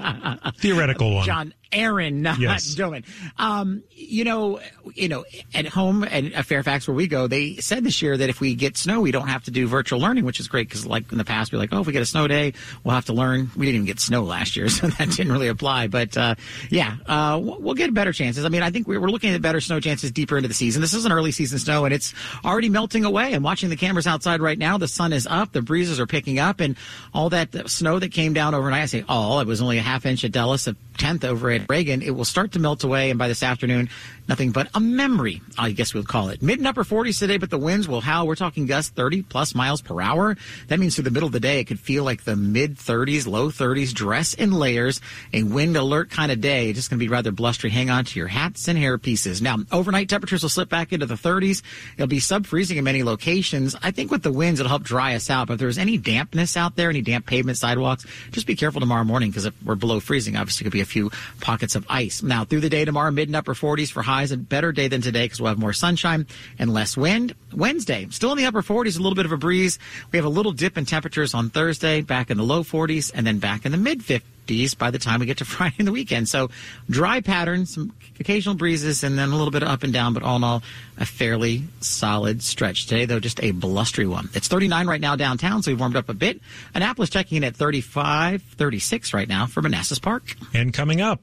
theoretical 0.59 1.15
one. 1.15 1.27
John 1.27 1.55
Aaron, 1.73 2.21
not 2.23 2.39
yes. 2.39 2.75
Dylan. 2.75 3.05
Um, 3.39 3.83
you 3.91 4.25
know, 4.25 4.61
you 4.95 5.09
know, 5.09 5.25
at 5.55 5.67
home 5.67 6.05
and 6.05 6.35
at 6.35 6.45
Fairfax 6.45 6.87
where 6.87 6.95
we 6.95 7.07
go, 7.07 7.27
they 7.27 7.57
said 7.57 7.83
this 7.83 8.03
year 8.03 8.17
that 8.17 8.29
if 8.29 8.41
we 8.41 8.55
get 8.55 8.77
snow, 8.77 9.01
we 9.01 9.11
don't 9.11 9.29
have 9.29 9.45
to 9.45 9.51
do 9.51 9.67
virtual 9.67 9.99
learning, 9.99 10.25
which 10.25 10.39
is 10.39 10.49
great 10.49 10.69
because, 10.69 10.85
like 10.85 11.11
in 11.13 11.19
the 11.19 11.25
past, 11.25 11.53
we're 11.53 11.59
like, 11.59 11.71
oh, 11.73 11.81
if 11.81 11.87
we 11.87 11.93
get 11.93 12.03
a 12.03 12.07
snow 12.07 12.29
day, 12.29 12.53
we'll 12.85 12.95
have 12.95 13.07
to 13.07 13.15
learn. 13.15 13.51
We 13.57 13.67
didn't 13.67 13.77
even 13.77 13.87
get 13.87 14.01
snow 14.01 14.23
last 14.23 14.57
year, 14.57 14.69
so 14.69 14.89
that 14.89 15.11
didn't 15.11 15.33
really 15.33 15.49
apply. 15.49 15.87
But 15.87 16.17
uh, 16.17 16.35
yeah, 16.69 16.97
uh, 17.07 17.41
we'll 17.43 17.75
get 17.75 17.93
better 17.95 18.13
chances. 18.13 18.45
I 18.45 18.49
mean, 18.51 18.63
I 18.63 18.71
think 18.71 18.87
we're 18.87 19.01
looking 19.01 19.33
at 19.35 19.41
better 19.41 19.61
snow 19.61 19.81
chances 19.81 20.11
deeper 20.11 20.37
into 20.37 20.49
the 20.49 20.55
season. 20.55 20.83
This 20.83 20.95
is 20.95 21.07
an 21.07 21.13
early 21.13 21.33
season 21.33 21.59
snow, 21.59 21.87
and 21.87 21.95
it's 21.95 22.13
already 22.45 22.69
melting 22.69 23.05
away. 23.05 23.33
I'm 23.33 23.43
watching 23.43 23.71
the 23.71 23.77
cameras 23.77 24.07
outside 24.07 24.43
right 24.43 24.59
now. 24.59 24.77
The 24.77 24.89
sun 24.89 25.13
is 25.13 25.27
up, 25.27 25.53
the 25.53 25.63
breezes 25.63 25.99
are 25.99 26.07
picking 26.07 26.39
up, 26.39 26.61
and 26.61 26.77
all 27.15 27.31
that 27.31 27.71
snow 27.71 27.99
that 27.99 28.13
came 28.13 28.33
down 28.33 28.55
overnight. 28.55 28.83
I 28.83 28.87
say 28.87 29.05
all. 29.09 29.41
It 29.41 29.47
was 29.47 29.61
only 29.61 29.79
a 29.79 29.83
half 29.83 30.07
inch 30.07 30.25
at 30.25 30.33
Dulles, 30.33 30.67
a 30.67 30.77
tenth 30.99 31.25
over 31.25 31.51
at 31.51 31.69
Reagan. 31.69 32.03
It 32.03 32.11
will 32.11 32.25
start 32.25 32.53
to 32.53 32.59
melt 32.59 32.85
away, 32.85 33.11
and 33.11 33.19
by 33.19 33.29
this 33.29 33.43
afternoon, 33.43 33.89
nothing 34.29 34.51
but 34.53 34.69
a 34.75 34.81
memory, 34.81 35.41
I 35.59 35.73
guess 35.73 35.95
we'll 35.95 36.05
call 36.05 36.29
it. 36.29 36.43
Mid 36.43 36.59
and 36.59 36.67
upper 36.67 36.85
40s 36.85 37.19
today, 37.19 37.37
but 37.37 37.51
the 37.51 37.59
winds 37.59 37.89
will 37.89 38.01
howl. 38.01 38.27
We're 38.27 38.37
talking 38.37 38.67
gusts 38.67 38.91
30 38.91 39.23
plus 39.23 39.55
miles 39.55 39.81
per 39.81 40.01
hour. 40.01 40.37
That 40.69 40.79
means 40.79 40.95
through 40.95 41.05
the 41.05 41.11
middle 41.11 41.27
of 41.27 41.33
the 41.33 41.41
day, 41.41 41.61
it 41.61 41.65
could 41.65 41.81
feel 41.81 42.05
like 42.05 42.25
the 42.25 42.37
mid 42.37 42.77
30s, 42.77 43.27
low 43.27 43.51
30s, 43.51 43.93
dress 43.93 44.35
in 44.35 44.53
layers, 44.53 45.01
a 45.33 45.43
wind 45.43 45.77
alert 45.77 46.11
kind 46.11 46.33
of 46.33 46.41
day. 46.41 46.73
Just 46.73 46.91
going 46.91 46.99
to 46.99 47.05
be 47.05 47.09
rather 47.09 47.33
blustery. 47.33 47.71
Hang 47.71 47.91
on 47.91 48.05
to 48.05 48.19
your 48.19 48.29
hats 48.29 48.69
and 48.69 48.79
hair 48.79 48.99
pieces. 48.99 49.43
Now, 49.43 49.59
overnight 49.71 50.09
temperatures 50.09 50.43
will 50.43 50.51
slip 50.51 50.69
back 50.69 50.93
into 50.93 51.07
the 51.07 51.15
30s. 51.15 51.63
It'll 51.97 52.07
be 52.07 52.21
sub 52.21 52.47
freezing 52.47 52.79
in 52.79 52.85
many 52.85 53.03
locations. 53.03 53.77
I 53.83 53.91
think 53.91 54.11
with 54.11 54.23
the 54.23 54.33
winds, 54.33 54.61
it'll 54.61 54.71
help 54.71 54.83
dry 54.83 55.15
us 55.15 55.31
out. 55.31 55.49
But 55.49 55.55
if 55.55 55.61
there's 55.61 55.79
any 55.79 55.99
dampness 55.99 56.57
out 56.57 56.77
there, 56.77 56.91
any 56.91 57.03
damp 57.03 57.27
pavement 57.27 57.59
sidewalks, 57.59 58.07
just 58.31 58.47
be 58.47 58.57
careful 58.57 58.81
tomorrow 58.81 59.05
morning 59.05 59.31
because 59.31 59.45
if 59.45 59.55
we're 59.63 59.75
below 59.75 60.01
freezing, 60.01 60.37
obviously, 60.37 60.65
could 60.65 60.73
be 60.73 60.81
a 60.81 60.87
few 60.87 61.11
pockets 61.41 61.75
of 61.75 61.87
ice. 61.89 62.23
Now, 62.23 62.45
through 62.45 62.61
the 62.61 62.71
day 62.71 62.85
tomorrow, 62.85 63.11
mid 63.11 63.29
and 63.29 63.37
upper 63.37 63.55
40s 63.55 63.91
for 63.91 64.03
highs, 64.23 64.33
a 64.33 64.37
better 64.37 64.73
day 64.73 64.89
than 64.89 65.03
today 65.03 65.25
because 65.25 65.41
we'll 65.41 65.49
have 65.49 65.59
more 65.59 65.73
sunshine 65.73 66.27
and 66.59 66.73
less 66.73 66.97
wind. 66.97 67.35
Wednesday, 67.53 68.07
still 68.11 68.33
in 68.33 68.39
the 68.39 68.47
upper 68.47 68.63
40s, 68.63 68.99
a 68.99 69.03
little 69.03 69.17
bit 69.17 69.27
of 69.27 69.33
a 69.33 69.37
breeze. 69.37 69.79
We 70.11 70.17
have 70.17 70.25
a 70.25 70.31
little 70.31 70.53
dip 70.53 70.79
in 70.79 70.87
temperatures 70.87 71.35
on 71.35 71.51
Thursday, 71.51 72.01
back 72.01 72.31
in 72.31 72.37
the 72.37 72.45
low 72.45 72.63
40s, 72.63 73.11
and 73.15 73.27
then 73.27 73.39
back 73.39 73.67
in 73.67 73.73
the 73.73 73.79
mid 73.79 74.01
50s 74.01 74.77
by 74.79 74.91
the 74.91 74.99
time 74.99 75.21
we 75.21 75.27
get 75.27 75.39
to 75.39 75.45
Friday 75.53 75.77
and 75.79 75.89
the 75.89 75.93
weekend. 75.93 76.29
So 76.29 76.51
dry 76.89 77.21
pattern, 77.21 77.67
some 77.67 77.93
occasional 78.21 78.55
breezes, 78.55 79.03
and 79.03 79.19
then 79.19 79.31
a 79.31 79.37
little 79.37 79.51
bit 79.51 79.63
of 79.63 79.69
up 79.69 79.83
and 79.83 79.93
down, 79.93 80.15
but 80.15 80.23
all 80.23 80.37
in 80.37 80.45
all, 80.45 80.63
a 80.99 81.05
fairly 81.05 81.65
solid 81.81 82.43
stretch. 82.43 82.87
Today, 82.87 83.05
though, 83.05 83.21
just 83.21 83.43
a 83.43 83.51
blustery 83.51 84.07
one. 84.07 84.31
It's 84.35 84.49
39 84.49 84.87
right 84.87 85.01
now 85.01 85.17
downtown, 85.17 85.63
so 85.63 85.71
we've 85.73 85.81
warmed 85.81 85.97
up 85.97 86.09
a 86.09 86.15
bit. 86.15 86.41
Annapolis 86.75 87.11
checking 87.11 87.39
in 87.39 87.45
at 87.45 87.57
35, 87.57 88.43
36 88.43 89.15
right 89.15 89.29
now 89.29 89.47
for 89.47 89.63
Manassas 89.63 89.99
Park. 89.99 90.37
And 90.55 90.73
coming 90.73 91.01
up, 91.01 91.21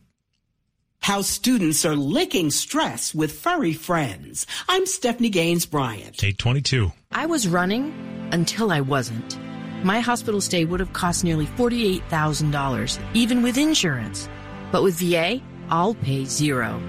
how 1.02 1.22
students 1.22 1.86
are 1.86 1.96
licking 1.96 2.52
stress 2.52 3.16
with 3.16 3.32
furry 3.32 3.74
friends. 3.74 4.46
I'm 4.68 4.86
Stephanie 4.86 5.30
Gaines 5.30 5.66
Bryant. 5.66 6.24
822. 6.24 6.92
I 7.12 7.26
was 7.26 7.48
running 7.48 8.30
until 8.32 8.72
I 8.72 8.82
wasn't. 8.82 9.40
My 9.84 10.02
hospital 10.02 10.42
stay 10.42 10.66
would 10.66 10.80
have 10.80 10.94
cost 10.94 11.24
nearly 11.24 11.46
$48,000, 11.46 13.00
even 13.14 13.42
with 13.42 13.58
insurance. 13.58 14.30
But 14.72 14.84
with 14.84 15.00
VA, 15.00 15.42
I'll 15.70 15.96
pay 15.96 16.26
zero. 16.26 16.82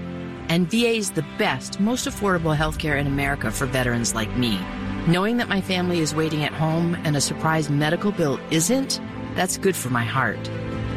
And 0.49 0.69
VA 0.69 0.95
is 0.95 1.11
the 1.11 1.25
best, 1.37 1.79
most 1.79 2.07
affordable 2.07 2.55
healthcare 2.55 2.99
in 2.99 3.07
America 3.07 3.49
for 3.49 3.65
veterans 3.65 4.13
like 4.13 4.35
me. 4.37 4.59
Knowing 5.07 5.37
that 5.37 5.49
my 5.49 5.61
family 5.61 5.99
is 5.99 6.13
waiting 6.13 6.43
at 6.43 6.53
home 6.53 6.95
and 7.05 7.15
a 7.15 7.21
surprise 7.21 7.69
medical 7.69 8.11
bill 8.11 8.39
isn't, 8.51 8.99
that's 9.35 9.57
good 9.57 9.75
for 9.75 9.89
my 9.89 10.03
heart. 10.03 10.51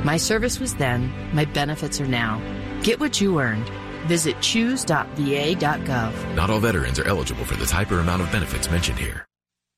My 0.05 0.17
service 0.17 0.61
was 0.61 0.75
then, 0.75 1.11
my 1.33 1.45
benefits 1.47 2.01
are 2.01 2.07
now. 2.07 2.43
Get 2.85 3.01
what 3.01 3.19
you 3.19 3.41
earned. 3.41 3.71
Visit 4.07 4.39
choose.va.gov. 4.43 6.35
Not 6.35 6.51
all 6.51 6.61
veterans 6.61 6.99
are 6.99 7.09
eligible 7.09 7.47
for 7.47 7.57
the 7.57 7.65
type 7.65 7.91
or 7.91 7.99
amount 8.01 8.21
of 8.21 8.31
benefits 8.31 8.71
mentioned 8.71 8.99
here. 8.99 9.27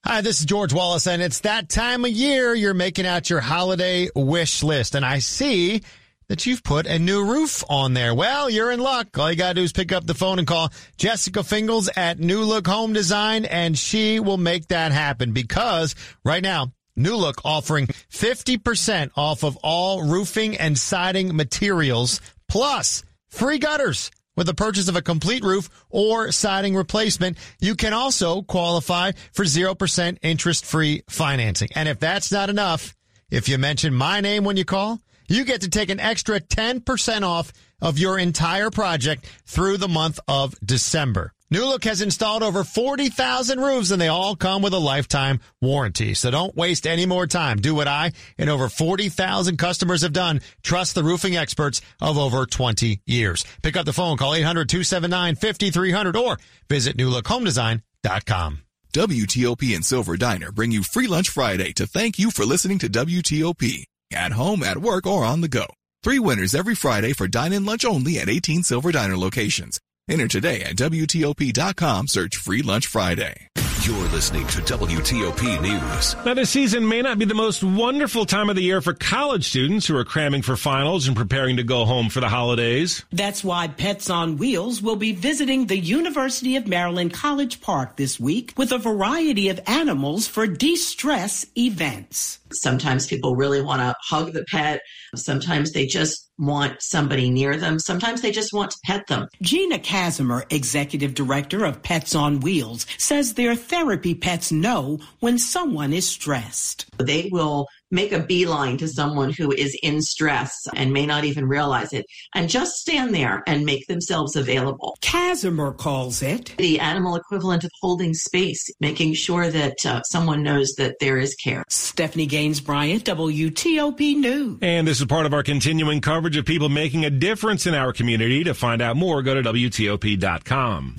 Hi, 0.04 0.20
this 0.22 0.40
is 0.40 0.44
George 0.44 0.72
Wallace, 0.72 1.06
and 1.06 1.22
it's 1.22 1.40
that 1.40 1.68
time 1.68 2.04
of 2.04 2.10
year 2.10 2.52
you're 2.54 2.74
making 2.74 3.06
out 3.06 3.30
your 3.30 3.40
holiday 3.40 4.08
wish 4.16 4.64
list. 4.64 4.96
And 4.96 5.04
I 5.04 5.20
see 5.20 5.82
that 6.28 6.46
you've 6.46 6.64
put 6.64 6.86
a 6.86 6.98
new 6.98 7.24
roof 7.24 7.62
on 7.68 7.94
there. 7.94 8.12
Well, 8.12 8.50
you're 8.50 8.72
in 8.72 8.80
luck. 8.80 9.16
All 9.16 9.30
you 9.30 9.36
got 9.36 9.50
to 9.50 9.54
do 9.54 9.62
is 9.62 9.72
pick 9.72 9.92
up 9.92 10.04
the 10.04 10.14
phone 10.14 10.40
and 10.40 10.46
call 10.46 10.72
Jessica 10.96 11.44
Fingles 11.44 11.88
at 11.96 12.18
New 12.18 12.42
Look 12.42 12.66
Home 12.66 12.92
Design, 12.92 13.44
and 13.44 13.78
she 13.78 14.18
will 14.18 14.36
make 14.36 14.66
that 14.68 14.90
happen 14.90 15.32
because 15.32 15.94
right 16.24 16.42
now, 16.42 16.72
New 16.96 17.14
Look 17.14 17.44
offering 17.44 17.86
50% 17.86 19.10
off 19.16 19.44
of 19.44 19.56
all 19.62 20.02
roofing 20.02 20.56
and 20.56 20.78
siding 20.78 21.36
materials 21.36 22.20
plus 22.48 23.02
free 23.28 23.58
gutters 23.58 24.10
with 24.36 24.46
the 24.46 24.54
purchase 24.54 24.88
of 24.88 24.96
a 24.96 25.02
complete 25.02 25.42
roof 25.42 25.68
or 25.88 26.30
siding 26.30 26.76
replacement. 26.76 27.38
You 27.60 27.74
can 27.74 27.92
also 27.92 28.42
qualify 28.42 29.12
for 29.32 29.44
0% 29.44 30.18
interest 30.22 30.64
free 30.64 31.02
financing. 31.08 31.68
And 31.74 31.88
if 31.88 31.98
that's 31.98 32.30
not 32.30 32.50
enough, 32.50 32.94
if 33.30 33.48
you 33.48 33.58
mention 33.58 33.94
my 33.94 34.20
name 34.20 34.44
when 34.44 34.56
you 34.56 34.64
call, 34.64 35.00
you 35.28 35.44
get 35.44 35.62
to 35.62 35.70
take 35.70 35.90
an 35.90 36.00
extra 36.00 36.40
10% 36.40 37.22
off 37.22 37.52
of 37.80 37.98
your 37.98 38.18
entire 38.18 38.70
project 38.70 39.26
through 39.44 39.78
the 39.78 39.88
month 39.88 40.20
of 40.28 40.54
December. 40.64 41.32
New 41.48 41.64
Look 41.64 41.84
has 41.84 42.02
installed 42.02 42.42
over 42.42 42.64
40,000 42.64 43.60
roofs 43.60 43.92
and 43.92 44.00
they 44.00 44.08
all 44.08 44.34
come 44.34 44.62
with 44.62 44.72
a 44.72 44.78
lifetime 44.78 45.38
warranty. 45.62 46.14
So 46.14 46.30
don't 46.32 46.56
waste 46.56 46.88
any 46.88 47.06
more 47.06 47.28
time. 47.28 47.58
Do 47.58 47.74
what 47.74 47.86
I 47.86 48.12
and 48.36 48.50
over 48.50 48.68
40,000 48.68 49.56
customers 49.56 50.02
have 50.02 50.12
done. 50.12 50.40
Trust 50.64 50.96
the 50.96 51.04
roofing 51.04 51.36
experts 51.36 51.80
of 52.00 52.18
over 52.18 52.46
20 52.46 53.00
years. 53.06 53.44
Pick 53.62 53.76
up 53.76 53.86
the 53.86 53.92
phone, 53.92 54.16
call 54.16 54.32
800-279-5300 54.32 56.20
or 56.20 56.38
visit 56.68 56.96
newlookhomedesign.com. 56.96 58.62
WTOP 58.92 59.74
and 59.76 59.84
Silver 59.84 60.16
Diner 60.16 60.50
bring 60.50 60.72
you 60.72 60.82
Free 60.82 61.06
Lunch 61.06 61.28
Friday 61.28 61.72
to 61.74 61.86
thank 61.86 62.18
you 62.18 62.30
for 62.30 62.44
listening 62.44 62.78
to 62.78 62.88
WTOP. 62.88 63.84
At 64.12 64.32
home, 64.32 64.62
at 64.62 64.78
work, 64.78 65.06
or 65.06 65.24
on 65.24 65.42
the 65.42 65.48
go. 65.48 65.66
Three 66.02 66.18
winners 66.18 66.54
every 66.54 66.74
Friday 66.74 67.12
for 67.12 67.26
dine-in 67.28 67.64
lunch 67.64 67.84
only 67.84 68.18
at 68.18 68.28
18 68.28 68.62
Silver 68.62 68.92
Diner 68.92 69.16
locations. 69.16 69.80
Enter 70.08 70.28
today 70.28 70.62
at 70.62 70.76
WTOP.com. 70.76 72.06
Search 72.06 72.36
Free 72.36 72.62
Lunch 72.62 72.86
Friday. 72.86 73.48
You're 73.82 74.08
listening 74.08 74.46
to 74.48 74.60
WTOP 74.62 75.60
News. 75.60 76.16
Now, 76.24 76.34
this 76.34 76.50
season 76.50 76.88
may 76.88 77.02
not 77.02 77.18
be 77.18 77.24
the 77.24 77.34
most 77.34 77.64
wonderful 77.64 78.24
time 78.24 78.48
of 78.48 78.54
the 78.54 78.62
year 78.62 78.80
for 78.80 78.94
college 78.94 79.48
students 79.48 79.86
who 79.86 79.96
are 79.96 80.04
cramming 80.04 80.42
for 80.42 80.56
finals 80.56 81.08
and 81.08 81.16
preparing 81.16 81.56
to 81.56 81.64
go 81.64 81.84
home 81.84 82.08
for 82.08 82.20
the 82.20 82.28
holidays. 82.28 83.04
That's 83.12 83.42
why 83.42 83.66
Pets 83.66 84.08
on 84.08 84.38
Wheels 84.38 84.80
will 84.80 84.96
be 84.96 85.12
visiting 85.12 85.66
the 85.66 85.78
University 85.78 86.54
of 86.54 86.68
Maryland 86.68 87.12
College 87.12 87.60
Park 87.60 87.96
this 87.96 88.18
week 88.20 88.54
with 88.56 88.70
a 88.70 88.78
variety 88.78 89.48
of 89.48 89.60
animals 89.66 90.28
for 90.28 90.46
de-stress 90.46 91.46
events. 91.56 92.38
Sometimes 92.60 93.06
people 93.06 93.36
really 93.36 93.62
want 93.62 93.80
to 93.80 93.94
hug 94.02 94.32
the 94.32 94.44
pet. 94.50 94.80
Sometimes 95.14 95.72
they 95.72 95.86
just 95.86 96.30
want 96.38 96.82
somebody 96.82 97.30
near 97.30 97.56
them. 97.56 97.78
Sometimes 97.78 98.20
they 98.20 98.30
just 98.30 98.52
want 98.52 98.70
to 98.70 98.78
pet 98.84 99.06
them. 99.06 99.28
Gina 99.42 99.78
Casimir, 99.78 100.44
executive 100.50 101.14
director 101.14 101.64
of 101.64 101.82
Pets 101.82 102.14
on 102.14 102.40
Wheels, 102.40 102.86
says 102.98 103.34
their 103.34 103.54
therapy 103.54 104.14
pets 104.14 104.52
know 104.52 104.98
when 105.20 105.38
someone 105.38 105.92
is 105.92 106.08
stressed. 106.08 106.86
They 106.98 107.28
will 107.32 107.68
make 107.90 108.12
a 108.12 108.20
beeline 108.20 108.76
to 108.78 108.88
someone 108.88 109.32
who 109.32 109.52
is 109.52 109.76
in 109.82 110.02
stress 110.02 110.66
and 110.74 110.92
may 110.92 111.06
not 111.06 111.24
even 111.24 111.46
realize 111.46 111.92
it 111.92 112.06
and 112.34 112.48
just 112.48 112.76
stand 112.76 113.14
there 113.14 113.42
and 113.46 113.64
make 113.64 113.86
themselves 113.86 114.36
available. 114.36 114.96
Casimir 115.00 115.72
calls 115.72 116.22
it 116.22 116.54
the 116.58 116.80
animal 116.80 117.16
equivalent 117.16 117.64
of 117.64 117.70
holding 117.80 118.14
space, 118.14 118.70
making 118.80 119.14
sure 119.14 119.50
that 119.50 119.86
uh, 119.86 120.02
someone 120.02 120.42
knows 120.42 120.74
that 120.74 120.96
there 121.00 121.18
is 121.18 121.34
care. 121.36 121.64
Stephanie 121.68 122.26
Gaines 122.26 122.60
Bryant, 122.60 123.04
WTOP 123.04 124.16
News. 124.16 124.58
And 124.62 124.86
this 124.86 125.00
is 125.00 125.06
part 125.06 125.26
of 125.26 125.34
our 125.34 125.42
continuing 125.42 126.00
coverage 126.00 126.36
of 126.36 126.44
people 126.44 126.68
making 126.68 127.04
a 127.04 127.10
difference 127.10 127.66
in 127.66 127.74
our 127.74 127.92
community. 127.92 128.44
To 128.44 128.54
find 128.54 128.82
out 128.82 128.96
more, 128.96 129.22
go 129.22 129.34
to 129.34 129.42
WTOP.com. 129.42 130.96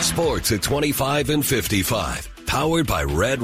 Sports 0.00 0.50
at 0.52 0.62
25 0.62 1.30
and 1.30 1.44
55. 1.44 2.28
Powered 2.46 2.88
by 2.88 3.04
Red 3.04 3.38